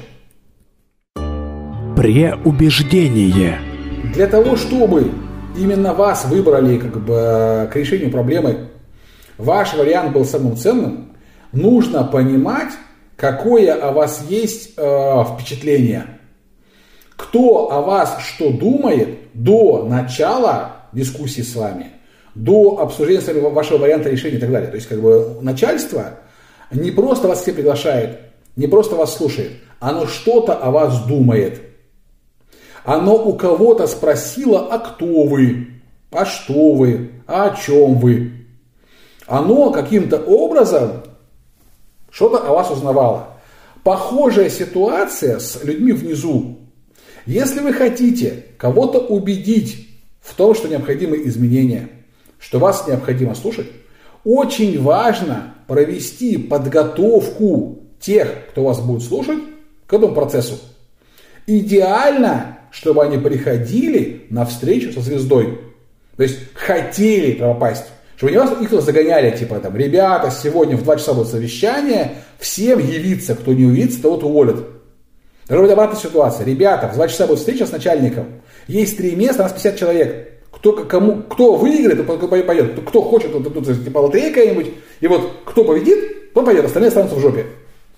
Преубеждение. 1.96 3.58
Для 4.14 4.26
того, 4.26 4.56
чтобы 4.56 5.10
именно 5.56 5.94
вас 5.94 6.24
выбрали 6.26 6.78
как 6.78 7.04
бы 7.04 7.68
к 7.72 7.76
решению 7.76 8.10
проблемы, 8.10 8.68
ваш 9.36 9.74
вариант 9.74 10.12
был 10.12 10.24
самым 10.24 10.56
ценным, 10.56 11.12
нужно 11.52 12.04
понимать, 12.04 12.72
какое 13.16 13.74
о 13.74 13.92
вас 13.92 14.24
есть 14.28 14.74
э, 14.76 15.24
впечатление. 15.32 16.06
Кто 17.16 17.72
о 17.72 17.80
вас 17.80 18.18
что 18.20 18.50
думает 18.50 19.18
до 19.34 19.86
начала 19.88 20.72
дискуссии 20.92 21.42
с 21.42 21.54
вами, 21.54 21.92
до 22.34 22.78
обсуждения 22.80 23.48
вашего 23.48 23.78
варианта 23.78 24.10
решения 24.10 24.36
и 24.36 24.40
так 24.40 24.50
далее. 24.50 24.70
То 24.70 24.76
есть 24.76 24.88
как 24.88 25.00
бы 25.00 25.38
начальство 25.40 26.18
не 26.70 26.90
просто 26.90 27.28
вас 27.28 27.42
все 27.42 27.52
приглашает, 27.52 28.20
не 28.56 28.66
просто 28.66 28.96
вас 28.96 29.16
слушает, 29.16 29.52
оно 29.80 30.06
что-то 30.06 30.54
о 30.54 30.70
вас 30.70 31.04
думает. 31.06 31.60
Оно 32.84 33.16
у 33.16 33.34
кого-то 33.34 33.86
спросило, 33.86 34.68
а 34.70 34.78
кто 34.78 35.24
вы, 35.24 35.68
а 36.10 36.26
что 36.26 36.74
вы, 36.74 37.10
а 37.26 37.50
о 37.50 37.56
чем 37.56 37.98
вы. 37.98 38.32
Оно 39.26 39.70
каким-то 39.70 40.18
образом 40.18 41.02
что-то 42.10 42.38
о 42.46 42.52
вас 42.52 42.70
узнавало. 42.70 43.28
Похожая 43.82 44.50
ситуация 44.50 45.38
с 45.38 45.62
людьми 45.64 45.92
внизу. 45.92 46.58
Если 47.26 47.60
вы 47.60 47.72
хотите 47.72 48.46
кого-то 48.58 48.98
убедить 48.98 49.88
в 50.20 50.34
том, 50.34 50.54
что 50.54 50.68
необходимы 50.68 51.22
изменения, 51.26 51.88
что 52.44 52.58
вас 52.58 52.86
необходимо 52.86 53.34
слушать, 53.34 53.66
очень 54.22 54.80
важно 54.80 55.54
провести 55.66 56.36
подготовку 56.36 57.78
тех, 57.98 58.28
кто 58.50 58.64
вас 58.64 58.80
будет 58.80 59.02
слушать, 59.02 59.38
к 59.86 59.92
этому 59.92 60.14
процессу. 60.14 60.58
Идеально, 61.46 62.58
чтобы 62.70 63.02
они 63.02 63.16
приходили 63.16 64.26
на 64.28 64.44
встречу 64.44 64.92
со 64.92 65.00
звездой. 65.00 65.58
То 66.16 66.22
есть 66.22 66.38
хотели 66.52 67.32
попасть. 67.32 67.86
Чтобы 68.16 68.32
не 68.32 68.38
вас 68.38 68.52
их 68.60 68.70
загоняли, 68.70 69.36
типа 69.36 69.58
там, 69.58 69.74
ребята, 69.76 70.30
сегодня 70.30 70.76
в 70.76 70.84
2 70.84 70.96
часа 70.96 71.14
будет 71.14 71.28
совещание, 71.28 72.12
всем 72.38 72.78
явиться, 72.78 73.34
кто 73.34 73.54
не 73.54 73.64
увидится, 73.64 74.02
того 74.02 74.16
уволят. 74.16 74.56
Должна 75.48 75.62
быть 75.62 75.72
обратная 75.72 76.00
ситуация. 76.00 76.46
Ребята, 76.46 76.88
в 76.88 76.94
2 76.94 77.08
часа 77.08 77.26
будет 77.26 77.38
встреча 77.38 77.66
с 77.66 77.72
начальником, 77.72 78.26
есть 78.68 78.96
три 78.96 79.16
места, 79.16 79.42
у 79.42 79.44
нас 79.44 79.52
50 79.52 79.78
человек. 79.78 80.33
Кто, 80.64 80.72
кому, 80.72 81.22
кто 81.24 81.56
выиграет, 81.56 82.06
тот 82.06 82.30
пойдет. 82.30 82.80
Кто 82.86 83.02
хочет, 83.02 83.32
тот, 83.32 83.52
тот 83.52 83.84
типа 83.84 83.98
лотерея 83.98 84.30
какая-нибудь. 84.30 84.68
И 84.98 85.06
вот 85.06 85.42
кто 85.44 85.62
победит, 85.62 86.32
тот 86.32 86.46
пойдет, 86.46 86.64
остальные 86.64 86.88
останутся 86.88 87.16
в 87.16 87.20
жопе. 87.20 87.44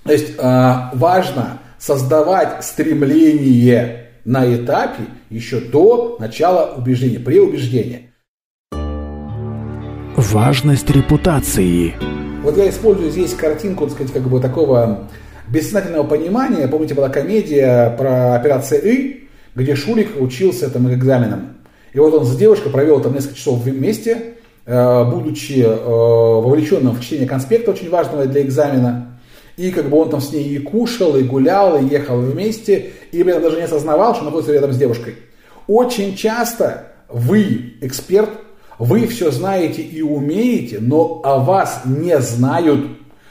То 0.03 0.13
есть 0.13 0.35
э, 0.37 0.75
важно 0.95 1.61
создавать 1.79 2.65
стремление 2.65 4.09
на 4.25 4.53
этапе 4.53 5.05
еще 5.31 5.61
до 5.61 6.17
начала 6.19 6.75
убеждения, 6.77 7.21
преубеждения. 7.21 8.13
Важность 10.17 10.91
репутации. 10.91 11.95
Вот 12.43 12.57
я 12.57 12.69
использую 12.69 13.13
здесь 13.13 13.33
картинку, 13.35 13.85
так 13.85 13.95
сказать, 13.95 14.13
как 14.13 14.25
бы 14.25 14.41
такого 14.41 15.09
бессознательного 15.47 16.03
понимания. 16.03 16.67
Помните, 16.67 16.95
была 16.95 17.11
комедия 17.11 17.95
про 17.97 18.35
операция 18.35 18.81
И, 18.81 19.29
где 19.55 19.77
Шулик 19.77 20.21
учился 20.21 20.69
там 20.69 20.93
экзаменам. 20.93 21.56
И 21.97 21.99
вот 21.99 22.13
он 22.13 22.27
с 22.27 22.37
девушкой 22.37 22.71
провел 22.71 23.01
там 23.01 23.15
несколько 23.15 23.37
часов 23.37 23.61
вместе, 23.61 24.35
э, 24.67 25.05
будучи 25.11 25.63
э, 25.63 25.75
вовлеченным 25.75 26.95
в 26.95 27.01
чтение 27.01 27.27
конспекта, 27.27 27.71
очень 27.71 27.89
важного 27.89 28.27
для 28.27 28.43
экзамена. 28.43 29.19
И 29.57 29.71
как 29.71 29.89
бы 29.89 29.97
он 29.97 30.11
там 30.11 30.21
с 30.21 30.31
ней 30.31 30.45
и 30.45 30.59
кушал, 30.59 31.17
и 31.17 31.23
гулял, 31.23 31.79
и 31.79 31.89
ехал 31.89 32.19
вместе, 32.19 32.91
и 33.13 33.23
при 33.23 33.33
даже 33.33 33.57
не 33.57 33.63
осознавал, 33.63 34.15
что 34.15 34.27
находится 34.27 34.53
рядом 34.53 34.75
с 34.75 34.77
девушкой. 34.77 35.15
Очень 35.67 36.17
часто 36.17 36.89
вы, 37.09 37.77
эксперт, 37.81 38.29
вы 38.79 39.07
все 39.07 39.31
знаете 39.31 39.81
и 39.81 40.03
умеете, 40.03 40.81
но 40.81 41.23
о 41.25 41.39
вас 41.39 41.81
не 41.87 42.21
знают, 42.21 42.89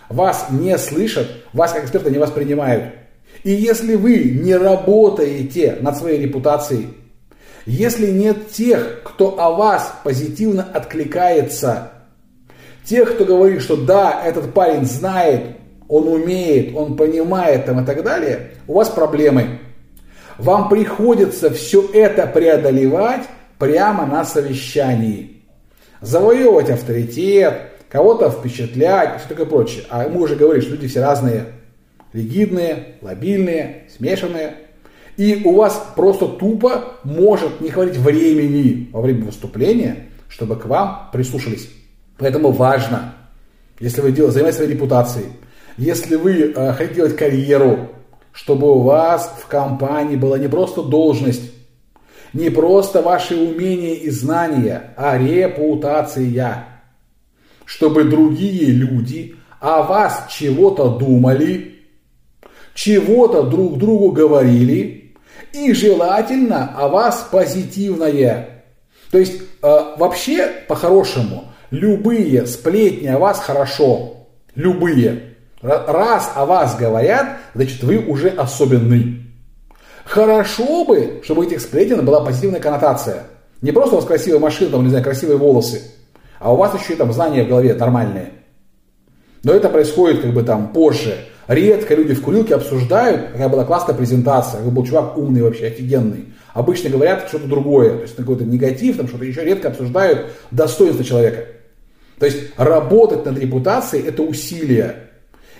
вас 0.09 0.47
не 0.49 0.75
слышат, 0.79 1.27
вас 1.53 1.71
как 1.71 1.83
эксперта 1.83 2.09
не 2.09 2.17
воспринимают. 2.17 2.95
И 3.43 3.51
если 3.51 3.93
вы 3.93 4.23
не 4.23 4.55
работаете 4.55 5.77
над 5.81 5.97
своей 5.97 6.19
репутацией, 6.19 6.87
если 7.65 8.11
нет 8.11 8.51
тех, 8.51 9.01
кто 9.03 9.39
о 9.39 9.51
вас 9.51 9.91
позитивно 10.03 10.63
откликается, 10.63 11.91
тех, 12.83 13.15
кто 13.15 13.25
говорит, 13.25 13.61
что 13.61 13.75
да, 13.75 14.21
этот 14.23 14.53
парень 14.53 14.85
знает, 14.85 15.57
он 15.87 16.07
умеет, 16.07 16.75
он 16.75 16.95
понимает 16.95 17.65
там 17.65 17.83
и 17.83 17.85
так 17.85 18.03
далее, 18.03 18.51
у 18.67 18.73
вас 18.73 18.89
проблемы. 18.89 19.59
Вам 20.37 20.69
приходится 20.69 21.49
все 21.49 21.87
это 21.93 22.27
преодолевать 22.27 23.23
прямо 23.57 24.05
на 24.05 24.25
совещании. 24.25 25.43
Завоевывать 26.01 26.69
авторитет, 26.69 27.71
кого-то 27.89 28.29
впечатлять, 28.29 29.19
все 29.19 29.29
такое 29.29 29.45
прочее. 29.45 29.85
А 29.89 30.07
мы 30.07 30.21
уже 30.21 30.35
говорили, 30.35 30.61
что 30.61 30.73
люди 30.73 30.87
все 30.87 31.01
разные. 31.01 31.45
Ригидные, 32.13 32.97
лобильные, 33.01 33.85
смешанные. 33.95 34.55
И 35.17 35.41
у 35.45 35.55
вас 35.55 35.93
просто 35.95 36.27
тупо 36.27 36.95
может 37.03 37.61
не 37.61 37.69
хватить 37.69 37.97
времени 37.97 38.89
во 38.91 39.01
время 39.01 39.25
выступления, 39.25 40.09
чтобы 40.27 40.57
к 40.57 40.65
вам 40.65 41.09
прислушались. 41.13 41.69
Поэтому 42.17 42.51
важно, 42.51 43.13
если 43.79 44.01
вы 44.01 44.11
делаете, 44.11 44.33
занимаетесь 44.33 44.57
своей 44.57 44.73
репутацией, 44.73 45.25
если 45.77 46.15
вы 46.15 46.53
э, 46.55 46.73
хотите 46.73 46.95
делать 46.95 47.15
карьеру, 47.15 47.89
чтобы 48.31 48.71
у 48.71 48.79
вас 48.79 49.33
в 49.41 49.47
компании 49.47 50.17
была 50.17 50.37
не 50.37 50.49
просто 50.49 50.81
должность, 50.83 51.51
не 52.33 52.49
просто 52.49 53.01
ваши 53.01 53.35
умения 53.35 53.93
и 53.93 54.09
знания, 54.09 54.93
а 54.97 55.17
репутация. 55.17 56.65
Чтобы 57.63 58.03
другие 58.03 58.65
люди 58.65 59.35
о 59.59 59.83
вас 59.83 60.27
чего-то 60.29 60.97
думали, 60.97 61.75
чего-то 62.73 63.43
друг 63.43 63.77
другу 63.77 64.11
говорили, 64.11 65.04
и 65.55 65.73
желательно 65.73 66.73
о 66.77 66.89
вас 66.89 67.27
позитивное. 67.31 68.63
То 69.11 69.17
есть 69.17 69.41
э, 69.61 69.79
вообще 69.97 70.47
по-хорошему 70.67 71.45
любые 71.71 72.45
сплетни 72.45 73.07
о 73.07 73.19
вас 73.19 73.39
хорошо. 73.39 74.27
Любые. 74.55 75.35
Раз 75.61 76.31
о 76.35 76.45
вас 76.45 76.77
говорят, 76.77 77.37
значит 77.53 77.83
вы 77.83 77.97
уже 77.97 78.29
особенный. 78.29 79.21
Хорошо 80.03 80.85
бы, 80.85 81.21
чтобы 81.23 81.41
у 81.41 81.45
этих 81.45 81.61
сплетен 81.61 82.05
была 82.05 82.23
позитивная 82.23 82.59
коннотация. 82.59 83.23
Не 83.61 83.71
просто 83.71 83.95
у 83.95 83.97
вас 83.97 84.05
красивая 84.05 84.39
машина, 84.39 84.71
там, 84.71 84.83
не 84.83 84.89
знаю, 84.89 85.03
красивые 85.03 85.37
волосы, 85.37 85.81
а 86.39 86.53
у 86.53 86.57
вас 86.57 86.79
еще 86.79 86.93
и 86.93 86.95
там 86.97 87.11
знания 87.11 87.43
в 87.43 87.47
голове 87.47 87.73
нормальные. 87.73 88.31
Но 89.43 89.53
это 89.53 89.69
происходит 89.69 90.21
как 90.21 90.33
бы 90.33 90.43
там 90.43 90.71
позже. 90.73 91.17
Редко 91.47 91.93
люди 91.93 92.13
в 92.15 92.21
курилке 92.21 92.55
обсуждают, 92.55 93.31
какая 93.31 93.49
была 93.49 93.65
классная 93.65 93.95
презентация, 93.95 94.57
какой 94.57 94.71
был 94.71 94.85
чувак 94.85 95.17
умный 95.17 95.41
вообще, 95.41 95.67
офигенный. 95.67 96.25
Обычно 96.53 96.89
говорят 96.89 97.25
что-то 97.27 97.47
другое, 97.47 97.91
то 97.97 98.01
есть 98.01 98.15
какой-то 98.15 98.45
негатив, 98.45 98.97
там 98.97 99.07
что-то 99.07 99.25
еще 99.25 99.43
редко 99.43 99.67
обсуждают 99.67 100.27
достоинство 100.51 101.03
человека. 101.03 101.45
То 102.17 102.25
есть 102.25 102.57
работать 102.57 103.25
над 103.25 103.37
репутацией– 103.37 104.03
это 104.07 104.23
усилие. 104.23 105.09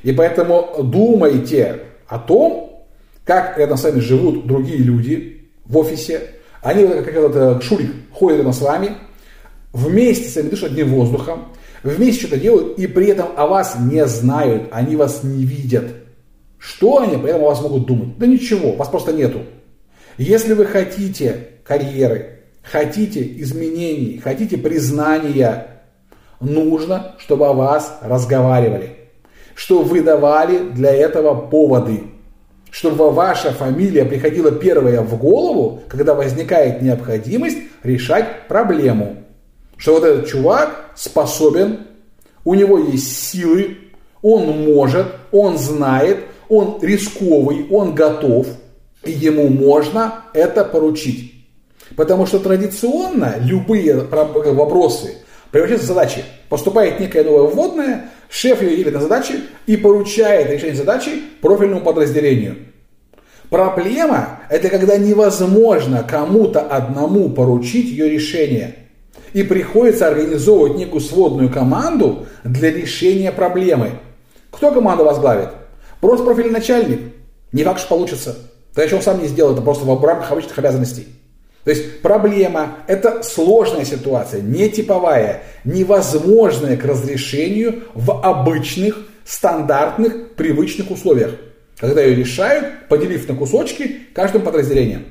И 0.04 0.12
поэтому 0.12 0.70
думайте 0.84 1.82
о 2.08 2.18
том, 2.18 2.86
как 3.24 3.58
рядом 3.58 3.78
с 3.78 3.84
вами 3.84 4.00
живут 4.00 4.48
другие 4.48 4.78
люди 4.80 5.50
в 5.66 5.78
офисе. 5.78 6.22
Они, 6.62 6.88
как 6.88 7.08
этот 7.08 7.64
Шурик, 7.64 7.92
ходят 8.12 8.40
рядом 8.40 8.54
с 8.54 8.62
вами, 8.62 8.92
вместе 9.74 10.30
с 10.30 10.36
вами 10.36 10.50
дышат 10.50 10.72
одним 10.72 10.94
воздухом, 10.94 11.50
вместе 11.86 12.22
что-то 12.22 12.38
делают, 12.38 12.80
и 12.80 12.88
при 12.88 13.08
этом 13.08 13.30
о 13.38 13.48
вас 13.48 13.78
не 13.80 14.06
знают, 14.08 14.70
они 14.72 14.96
вас 14.96 15.24
не 15.24 15.46
видят. 15.46 15.86
Что 16.58 17.00
они 17.00 17.18
при 17.18 17.30
этом 17.30 17.44
о 17.44 17.50
вас 17.50 17.62
могут 17.62 17.86
думать? 17.86 18.18
Да 18.18 18.26
ничего, 18.26 18.74
вас 18.74 18.90
просто 18.90 19.14
нету. 19.14 19.42
Если 20.18 20.54
вы 20.54 20.66
хотите 20.66 21.50
карьеры, 21.64 22.40
хотите 22.64 23.22
изменений, 23.42 24.20
хотите 24.24 24.58
признания, 24.58 25.68
нужно, 26.40 27.16
чтобы 27.20 27.48
о 27.48 27.54
вас 27.54 28.00
разговаривали, 28.02 28.98
чтобы 29.54 29.84
вы 29.84 30.02
давали 30.02 30.70
для 30.70 30.92
этого 30.92 31.36
поводы, 31.36 32.04
чтобы 32.72 33.12
ваша 33.12 33.52
фамилия 33.52 34.06
приходила 34.06 34.52
первая 34.52 35.02
в 35.02 35.18
голову, 35.18 35.82
когда 35.88 36.16
возникает 36.16 36.82
необходимость 36.82 37.58
решать 37.84 38.48
проблему. 38.48 39.25
Что 39.78 39.94
вот 39.94 40.04
этот 40.04 40.28
чувак 40.28 40.92
способен, 40.96 41.88
у 42.44 42.54
него 42.54 42.78
есть 42.78 43.30
силы, 43.30 43.78
он 44.22 44.66
может, 44.66 45.08
он 45.32 45.58
знает, 45.58 46.20
он 46.50 46.80
рисковый, 46.82 47.68
он 47.70 47.94
готов, 47.94 48.48
и 49.04 49.12
ему 49.12 49.50
можно 49.50 50.26
это 50.34 50.64
поручить. 50.64 51.34
Потому 51.96 52.26
что 52.26 52.40
традиционно 52.40 53.36
любые 53.40 53.98
вопросы 53.98 55.18
превращаются 55.52 55.86
в 55.86 55.90
задачи. 55.90 56.24
Поступает 56.50 57.00
некая 57.00 57.24
новая 57.24 57.50
вводная, 57.50 58.10
шеф 58.30 58.62
ее 58.62 58.78
делит 58.78 58.94
на 58.94 59.02
задачи 59.02 59.36
и 59.68 59.78
поручает 59.78 60.50
решение 60.50 60.76
задачи 60.76 61.22
профильному 61.42 61.82
подразделению. 61.82 62.58
Проблема– 63.50 64.40
это 64.50 64.70
когда 64.70 64.98
невозможно 64.98 66.04
кому-то 66.04 66.62
одному 66.62 67.30
поручить 67.30 67.86
ее 67.86 68.10
решение. 68.10 68.85
И 69.34 69.44
приходится 69.44 70.08
организовывать 70.08 70.78
некую 70.78 71.02
сводную 71.02 71.50
команду 71.50 72.26
для 72.44 72.72
решения 72.72 73.32
проблемы. 73.32 73.92
Кто 74.52 74.72
команду 74.72 75.04
возглавит? 75.04 75.50
Просто 76.00 76.26
профильный 76.26 76.54
начальник. 76.54 77.02
Не 77.52 77.64
факт, 77.64 77.80
что 77.80 77.90
получится. 77.90 78.36
Да 78.76 78.84
еще 78.84 78.98
он 78.98 79.02
сам 79.02 79.22
не 79.22 79.28
сделал 79.28 79.54
это 79.54 79.62
просто 79.62 79.86
в 79.86 80.04
рамках 80.04 80.32
обычных 80.32 80.58
обязанностей. 80.58 81.08
То 81.64 81.72
есть 81.72 82.02
проблема– 82.02 82.78
это 82.88 83.24
сложная 83.24 83.86
ситуация, 83.86 84.42
не 84.42 84.70
типовая, 84.70 85.44
невозможная 85.64 86.78
к 86.78 86.86
разрешению 86.86 87.86
в 87.96 88.12
обычных, 88.22 89.00
стандартных, 89.26 90.36
привычных 90.36 90.92
условиях. 90.92 91.32
Когда 91.78 92.04
ее 92.04 92.16
решают, 92.16 92.88
поделив 92.88 93.28
на 93.28 93.36
кусочки 93.36 94.02
каждым 94.14 94.44
подразделением. 94.44 95.06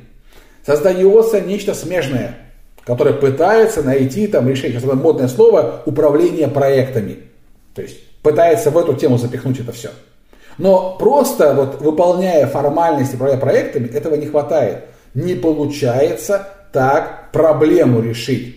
Создается 0.65 1.41
нечто 1.41 1.75
смежное, 1.75 2.39
которое 2.85 3.15
пытается 3.15 3.83
найти 3.83 4.27
там 4.27 4.49
решение, 4.49 4.79
сейчас 4.79 4.85
это 4.85 4.97
модное 4.97 5.29
слово, 5.29 5.83
управление 5.87 6.49
проектами. 6.49 7.19
То 7.75 7.83
есть 7.83 7.99
пытается 8.23 8.71
в 8.71 8.79
эту 8.79 8.95
тему 8.95 9.19
запихнуть 9.19 9.61
это 9.61 9.73
все. 9.73 9.91
Но 10.59 10.97
просто 10.99 11.55
вот 11.55 11.81
выполняя 11.81 12.47
формальности, 12.47 13.17
управляя 13.17 13.41
проектами, 13.41 13.89
этого 13.89 14.15
не 14.15 14.27
хватает 14.27 14.85
не 15.15 15.35
получается 15.35 16.49
так 16.73 17.31
проблему 17.33 18.01
решить. 18.01 18.57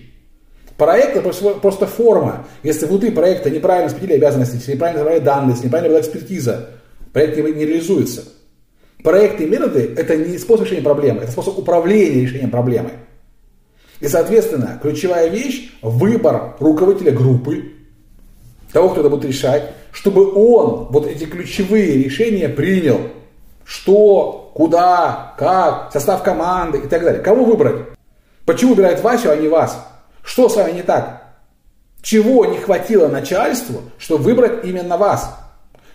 Проект 0.75 1.15
это 1.17 1.31
просто 1.59 1.87
форма. 1.87 2.45
Если 2.61 2.85
внутри 2.85 3.11
проекта 3.11 3.49
неправильно 3.49 3.89
распределили 3.89 4.17
обязанности, 4.17 4.55
если 4.55 4.73
неправильно 4.73 4.99
забрали 4.99 5.19
данные, 5.19 5.51
если 5.51 5.65
неправильно 5.65 5.89
была 5.89 6.01
экспертиза, 6.01 6.69
проект 7.13 7.37
не 7.37 7.65
реализуется. 7.65 8.23
Проекты 9.03 9.45
и 9.45 9.49
методы– 9.49 9.93
это 9.97 10.17
не 10.17 10.37
способ 10.37 10.65
решения 10.65 10.81
проблемы, 10.81 11.21
это 11.21 11.31
способ 11.31 11.57
управления 11.57 12.21
решением 12.21 12.51
проблемы. 12.51 12.91
И, 13.99 14.07
соответственно, 14.07 14.79
ключевая 14.81 15.27
вещь– 15.29 15.71
выбор 15.81 16.55
руководителя 16.59 17.11
группы, 17.11 17.71
того, 18.71 18.89
кто 18.89 19.01
это 19.01 19.09
будет 19.09 19.25
решать, 19.25 19.71
чтобы 19.91 20.31
он 20.33 20.87
вот 20.89 21.07
эти 21.07 21.25
ключевые 21.25 22.03
решения 22.03 22.49
принял. 22.49 22.99
Что, 23.65 24.51
куда, 24.53 25.33
как, 25.37 25.91
состав 25.91 26.23
команды 26.23 26.79
и 26.79 26.87
так 26.87 27.03
далее. 27.03 27.21
Кого 27.21 27.43
выбрать? 27.43 27.87
Почему 28.45 28.71
выбирает 28.71 29.01
Васю, 29.01 29.31
а 29.31 29.35
не 29.35 29.47
вас? 29.47 29.85
Что 30.23 30.47
с 30.47 30.55
вами 30.55 30.71
не 30.71 30.83
так? 30.83 31.23
Чего 32.01 32.45
не 32.45 32.57
хватило 32.57 33.07
начальству, 33.07 33.81
чтобы 33.97 34.23
выбрать 34.23 34.63
именно 34.63 34.97
вас? 34.97 35.35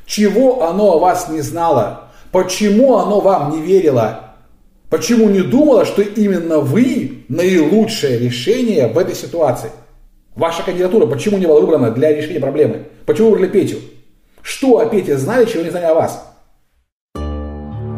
Чего 0.05 0.65
оно 0.65 0.93
о 0.93 0.99
вас 0.99 1.29
не 1.29 1.41
знало? 1.41 2.09
Почему 2.33 2.99
оно 2.99 3.21
вам 3.21 3.53
не 3.53 3.63
верило? 3.63 4.22
Почему 4.93 5.31
не 5.31 5.41
думало, 5.41 5.87
что 5.87 6.03
именно 6.03 6.59
вы 6.59 7.25
наилучшее 7.31 8.19
решение 8.19 8.89
в 8.89 8.99
этой 8.99 9.15
ситуации? 9.15 9.71
Ваша 10.35 10.63
кандидатура 10.63 11.07
почему 11.07 11.39
не 11.39 11.47
была 11.47 11.61
выбрана 11.61 11.91
для 11.93 12.15
решения 12.15 12.41
проблемы? 12.41 12.83
Почему 13.07 13.31
выбрали 13.31 13.49
Петю? 13.49 13.79
Что 14.43 14.81
о 14.81 14.85
Пете 14.85 15.17
знали, 15.17 15.47
чего 15.47 15.63
не 15.63 15.71
знали 15.71 15.87
о 15.87 15.95
вас? 15.95 16.23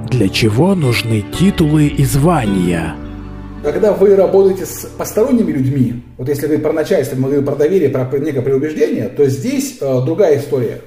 Для 0.09 0.29
чего 0.29 0.77
нужны 0.77 1.25
титулы 1.37 1.89
и 1.89 2.05
звания? 2.05 2.95
Когда 3.65 3.93
вы 3.93 4.15
работаете 4.15 4.65
с 4.65 4.87
посторонними 4.97 5.51
людьми, 5.51 5.95
вот 6.17 6.29
если 6.29 6.43
говорить 6.43 6.63
про 6.63 6.73
начальство, 6.73 7.17
мы 7.17 7.23
говорим 7.25 7.45
про 7.45 7.57
доверие, 7.57 7.89
про 7.89 8.07
некое 8.21 8.43
преубеждение, 8.43 9.09
то 9.09 9.27
здесь 9.27 9.79
э, 9.81 10.01
другая 10.07 10.39
история. 10.39 10.81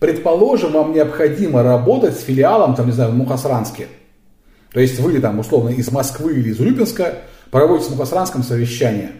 Предположим, 0.00 0.72
вам 0.72 0.92
необходимо 0.92 1.62
работать 1.62 2.18
с 2.18 2.24
филиалом, 2.24 2.74
там, 2.74 2.86
не 2.86 2.92
знаю, 2.92 3.12
в 3.12 3.14
Мухасранске. 3.14 3.86
То 4.72 4.80
есть 4.80 4.98
вы 5.00 5.20
там 5.20 5.38
условно 5.38 5.70
из 5.70 5.90
Москвы 5.90 6.34
или 6.34 6.50
из 6.50 6.60
Урюпинска 6.60 7.18
проводите 7.50 7.90
в 7.90 7.92
Мухасранском 7.92 8.42
совещание. 8.42 9.12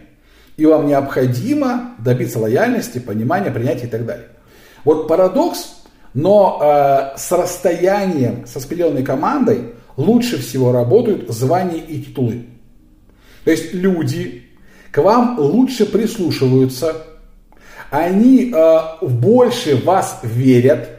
И 0.57 0.65
вам 0.65 0.87
необходимо 0.87 1.95
добиться 1.99 2.39
лояльности, 2.39 2.99
понимания, 2.99 3.51
принятия 3.51 3.85
и 3.85 3.89
так 3.89 4.05
далее. 4.05 4.27
Вот 4.83 5.07
парадокс 5.07 5.83
но 6.13 6.59
э, 6.61 7.17
с 7.17 7.31
расстоянием, 7.31 8.45
с 8.45 8.55
распределенной 8.55 9.03
командой 9.03 9.73
лучше 9.97 10.39
всего 10.39 10.71
работают 10.71 11.29
звания 11.29 11.79
и 11.79 12.01
титулы. 12.01 12.45
То 13.43 13.51
есть 13.51 13.73
люди 13.73 14.43
к 14.91 15.01
вам 15.01 15.39
лучше 15.39 15.85
прислушиваются, 15.85 16.97
они 17.89 18.51
э, 18.53 18.79
больше 19.01 19.75
вас 19.83 20.19
верят, 20.23 20.89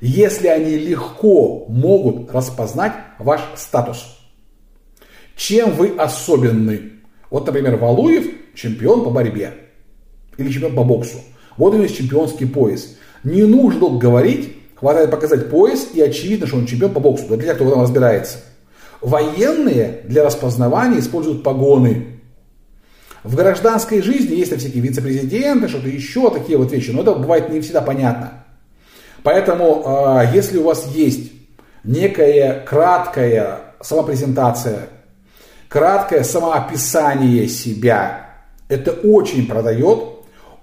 если 0.00 0.48
они 0.48 0.76
легко 0.76 1.66
могут 1.68 2.32
распознать 2.32 2.92
ваш 3.18 3.40
статус. 3.56 4.18
Чем 5.36 5.72
вы 5.72 5.94
особенны? 5.96 6.92
Вот, 7.30 7.46
например, 7.46 7.76
Валуев 7.76 8.26
чемпион 8.54 9.04
по 9.04 9.10
борьбе 9.10 9.54
или 10.38 10.50
чемпион 10.50 10.74
по 10.74 10.84
боксу. 10.84 11.18
Вот 11.56 11.70
у 11.70 11.74
него 11.74 11.84
есть 11.84 11.96
чемпионский 11.96 12.46
пояс. 12.46 12.96
Не 13.24 13.42
нужно 13.42 13.98
говорить, 13.98 14.56
хватает 14.74 15.10
показать 15.10 15.50
пояс, 15.50 15.88
и 15.94 16.00
очевидно, 16.00 16.46
что 16.46 16.56
он 16.56 16.66
чемпион 16.66 16.92
по 16.92 17.00
боксу, 17.00 17.26
для 17.28 17.38
тех, 17.38 17.54
кто 17.56 17.64
в 17.64 17.68
этом 17.68 17.82
разбирается. 17.82 18.38
Военные 19.00 20.00
для 20.04 20.24
распознавания 20.24 21.00
используют 21.00 21.42
погоны. 21.42 22.20
В 23.24 23.34
гражданской 23.34 24.02
жизни 24.02 24.36
есть 24.36 24.56
всякие 24.56 24.82
вице-президенты, 24.82 25.68
что-то 25.68 25.88
еще, 25.88 26.30
такие 26.30 26.56
вот 26.56 26.70
вещи, 26.72 26.90
но 26.90 27.02
это 27.02 27.14
бывает 27.14 27.50
не 27.50 27.60
всегда 27.60 27.80
понятно. 27.80 28.44
Поэтому, 29.22 29.82
а, 29.84 30.30
если 30.32 30.58
у 30.58 30.62
вас 30.62 30.86
есть 30.94 31.32
некая 31.86 32.64
краткая 32.64 33.60
самопрезентация, 33.80 34.88
краткое 35.68 36.24
самоописание 36.24 37.48
себя, 37.48 38.30
это 38.68 38.92
очень 38.92 39.46
продает, 39.46 40.00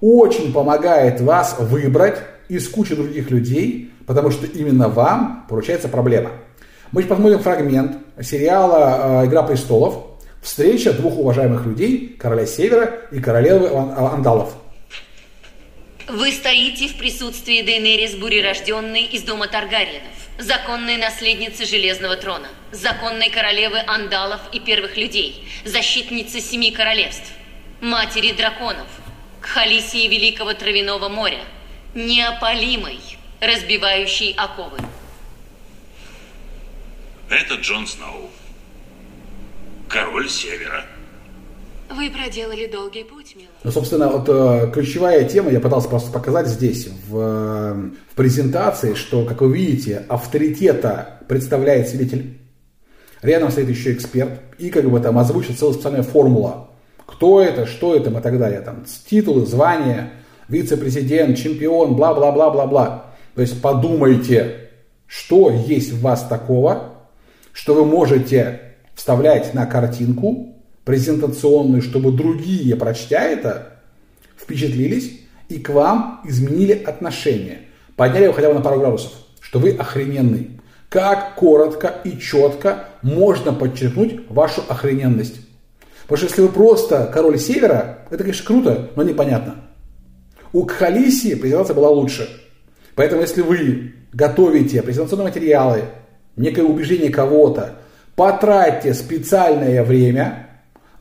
очень 0.01 0.53
помогает 0.53 1.21
вас 1.21 1.55
выбрать 1.59 2.19
из 2.49 2.67
кучи 2.67 2.95
других 2.95 3.31
людей, 3.31 3.91
потому 4.05 4.29
что 4.31 4.45
именно 4.45 4.89
вам 4.89 5.45
поручается 5.49 5.88
проблема. 5.88 6.31
Мы 6.91 7.03
посмотрим 7.03 7.39
фрагмент 7.39 7.97
сериала 8.21 9.23
э, 9.23 9.27
«Игра 9.27 9.43
престолов», 9.43 10.13
встреча 10.41 10.91
двух 10.91 11.17
уважаемых 11.17 11.65
людей, 11.65 12.15
короля 12.19 12.45
Севера 12.45 13.07
и 13.12 13.19
королевы 13.19 13.69
Андалов. 13.69 14.53
Вы 16.09 16.31
стоите 16.33 16.89
в 16.89 16.97
присутствии 16.97 17.62
Дейнерис 17.62 18.15
Бурерожденной 18.15 19.05
из 19.05 19.23
дома 19.23 19.47
Таргариенов, 19.47 20.22
законной 20.38 20.98
наследницы 20.98 21.65
Железного 21.65 22.15
Трона, 22.17 22.50
законной 22.72 23.30
королевы 23.30 23.80
Андалов 23.86 24.41
и 24.52 24.60
Первых 24.60 24.98
Людей, 24.98 25.48
защитницы 25.65 26.39
Семи 26.39 26.72
Королевств, 26.72 27.32
матери 27.82 28.32
драконов, 28.32 28.88
Кхалисии 29.41 30.08
Великого 30.08 30.54
Травяного 30.54 31.10
моря, 31.10 31.43
неопалимой, 31.93 33.00
разбивающий 33.39 34.34
оковы. 34.34 34.78
Это 37.30 37.56
Джон 37.56 37.88
Сноу, 37.88 38.32
король 39.89 40.30
Севера. 40.30 40.86
Вы 41.95 42.10
проделали 42.10 42.65
долгий 42.65 43.03
путь, 43.03 43.36
милый. 43.36 43.49
Ну, 43.63 43.71
собственно, 43.71 44.10
вот 44.10 44.27
э, 44.27 44.71
ключевая 44.73 45.25
тема, 45.25 45.51
я 45.51 45.60
пытался 45.60 45.88
просто 45.89 46.12
показать 46.12 46.47
здесь, 46.47 46.88
в, 47.08 47.17
э, 47.17 47.73
в 48.12 48.15
презентации, 48.15 48.95
что, 48.95 49.25
как 49.25 49.41
вы 49.41 49.56
видите, 49.56 50.03
авторитета 50.10 51.19
представляет 51.27 51.89
свидетель. 51.89 52.39
Рядом 53.21 53.51
стоит 53.51 53.69
еще 53.69 53.93
эксперт, 53.93 54.41
и 54.58 54.69
как 54.69 54.89
бы 54.89 54.99
там 54.99 55.19
озвучит 55.19 55.60
целая 55.60 55.75
специальная 55.75 56.03
формула. 56.03 56.69
Кто 57.06 57.41
это, 57.41 57.67
что 57.67 57.95
это 57.95 58.10
и 58.10 58.21
так 58.21 58.39
далее. 58.39 58.62
Там 58.62 58.86
титулы, 59.08 59.45
звания, 59.45 60.13
вице-президент, 60.47 61.38
чемпион, 61.38 61.95
бла-бла-бла-бла-бла. 61.95 63.13
То 63.36 63.41
есть 63.41 63.62
подумайте, 63.62 64.69
что 65.06 65.51
есть 65.51 65.91
в 65.91 66.01
вас 66.01 66.23
такого, 66.27 66.95
что 67.51 67.75
вы 67.75 67.86
можете 67.86 68.62
вставлять 68.95 69.53
на 69.53 69.65
картинку 69.65 70.53
презентационную, 70.86 71.82
чтобы 71.82 72.12
другие, 72.12 72.76
прочтя 72.76 73.22
это, 73.22 73.80
впечатлились 74.38 75.22
и 75.50 75.60
к 75.60 75.69
вам 75.69 76.22
изменили 76.26 76.74
отношение. 76.74 77.62
Подняли 77.96 78.24
его 78.24 78.34
хотя 78.34 78.50
бы 78.50 78.56
на 78.56 78.62
пару 78.62 78.80
градусов, 78.80 79.12
что 79.39 79.60
вы 79.60 79.72
охрененный. 79.72 80.60
Как 80.89 81.36
коротко 81.36 81.88
и 82.04 82.19
четко 82.19 82.86
можно 83.02 83.54
подчеркнуть 83.54 84.30
вашу 84.30 84.63
охрененность. 84.67 85.41
Потому 86.04 86.17
что 86.17 86.28
если 86.28 86.41
вы 86.41 86.50
просто 86.50 87.10
король 87.12 87.39
севера, 87.39 88.00
это, 88.10 88.24
конечно, 88.24 88.46
круто, 88.46 88.91
но 88.96 89.04
непонятно. 89.04 89.56
У 90.52 90.65
Кхалиси 90.65 91.36
презентация 91.36 91.76
была 91.76 91.89
лучше– 91.89 92.30
Поэтому, 92.96 93.22
если 93.22 93.41
вы 93.41 93.93
готовите 94.13 94.82
презентационные 94.82 95.30
материалы, 95.30 95.86
некое 96.36 96.63
убеждение 96.63 97.10
кого-то, 97.10 97.76
потратьте 98.15 98.93
специальное 98.93 99.84
время 99.84 100.42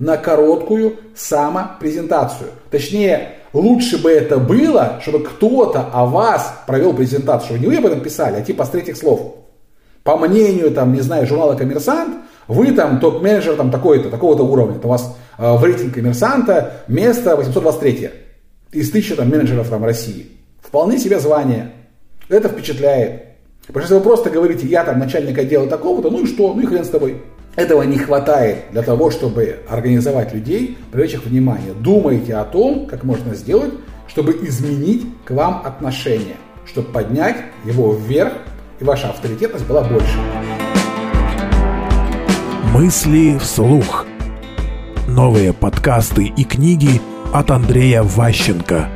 на 0.02 0.16
короткую 0.16 0.96
самопрезентацию. 1.14 2.50
Точнее, 2.72 3.34
лучше 3.52 4.02
бы 4.02 4.10
это 4.10 4.38
было, 4.38 4.98
чтобы 5.00 5.20
кто-то 5.20 5.90
о 5.92 6.06
вас 6.06 6.54
провел 6.66 6.92
презентацию, 6.92 7.60
не 7.60 7.66
вы 7.66 7.76
об 7.76 7.86
этом 7.86 8.00
писали, 8.00 8.38
а 8.38 8.42
типа 8.42 8.64
с 8.64 8.70
третьих 8.70 8.96
слов. 8.96 9.36
по 10.02 10.16
мнению, 10.16 10.72
там, 10.72 10.92
не 10.92 11.02
знаю, 11.02 11.28
журнала 11.28 11.54
«Коммерсант», 11.54 12.16
вы 12.48 12.72
там 12.72 12.98
топ-менеджер 12.98 13.54
там 13.54 13.70
такой-то, 13.70 14.10
такого-то 14.10 14.42
уровня. 14.42 14.78
Это 14.78 14.88
у 14.88 14.90
вас 14.90 15.16
э, 15.38 15.56
в 15.56 15.62
рейтинге 15.62 15.92
коммерсанта 15.92 16.82
место 16.88 17.36
823 17.36 18.10
из 18.72 18.90
тысячи 18.90 19.14
там, 19.14 19.28
менеджеров 19.28 19.68
там, 19.68 19.84
России. 19.84 20.26
Вполне 20.60 20.98
себе 20.98 21.20
звание. 21.20 21.70
Это 22.28 22.48
впечатляет. 22.48 23.22
Потому 23.68 23.86
что 23.86 23.94
если 23.94 23.94
вы 23.94 24.00
просто 24.00 24.30
говорите, 24.30 24.66
я 24.66 24.82
там 24.82 24.98
начальник 24.98 25.38
отдела 25.38 25.68
такого-то, 25.68 26.10
ну 26.10 26.24
и 26.24 26.26
что, 26.26 26.52
ну 26.52 26.60
и 26.60 26.66
хрен 26.66 26.84
с 26.84 26.88
тобой. 26.88 27.22
Этого 27.54 27.82
не 27.82 27.98
хватает 27.98 28.70
для 28.70 28.82
того, 28.82 29.10
чтобы 29.10 29.60
организовать 29.68 30.32
людей, 30.32 30.78
привлечь 30.90 31.12
их 31.12 31.26
внимание. 31.26 31.74
Думайте 31.74 32.34
о 32.36 32.44
том, 32.44 32.86
как 32.86 33.04
можно 33.04 33.34
сделать, 33.34 33.72
чтобы 34.08 34.32
изменить 34.46 35.06
к 35.26 35.32
вам 35.32 35.62
отношение, 35.64 36.36
чтобы 36.64 36.88
поднять 36.88 37.36
его 37.64 37.92
вверх, 37.92 38.32
и 38.80 38.84
ваша 38.84 39.10
авторитетность 39.10 39.66
была 39.66 39.84
больше. 39.84 40.16
Мысли 42.72 43.36
вслух. 43.36 44.06
Новые 45.06 45.52
подкасты 45.52 46.32
и 46.34 46.44
книги 46.44 47.02
от 47.34 47.50
Андрея 47.50 48.02
Ващенко. 48.02 48.88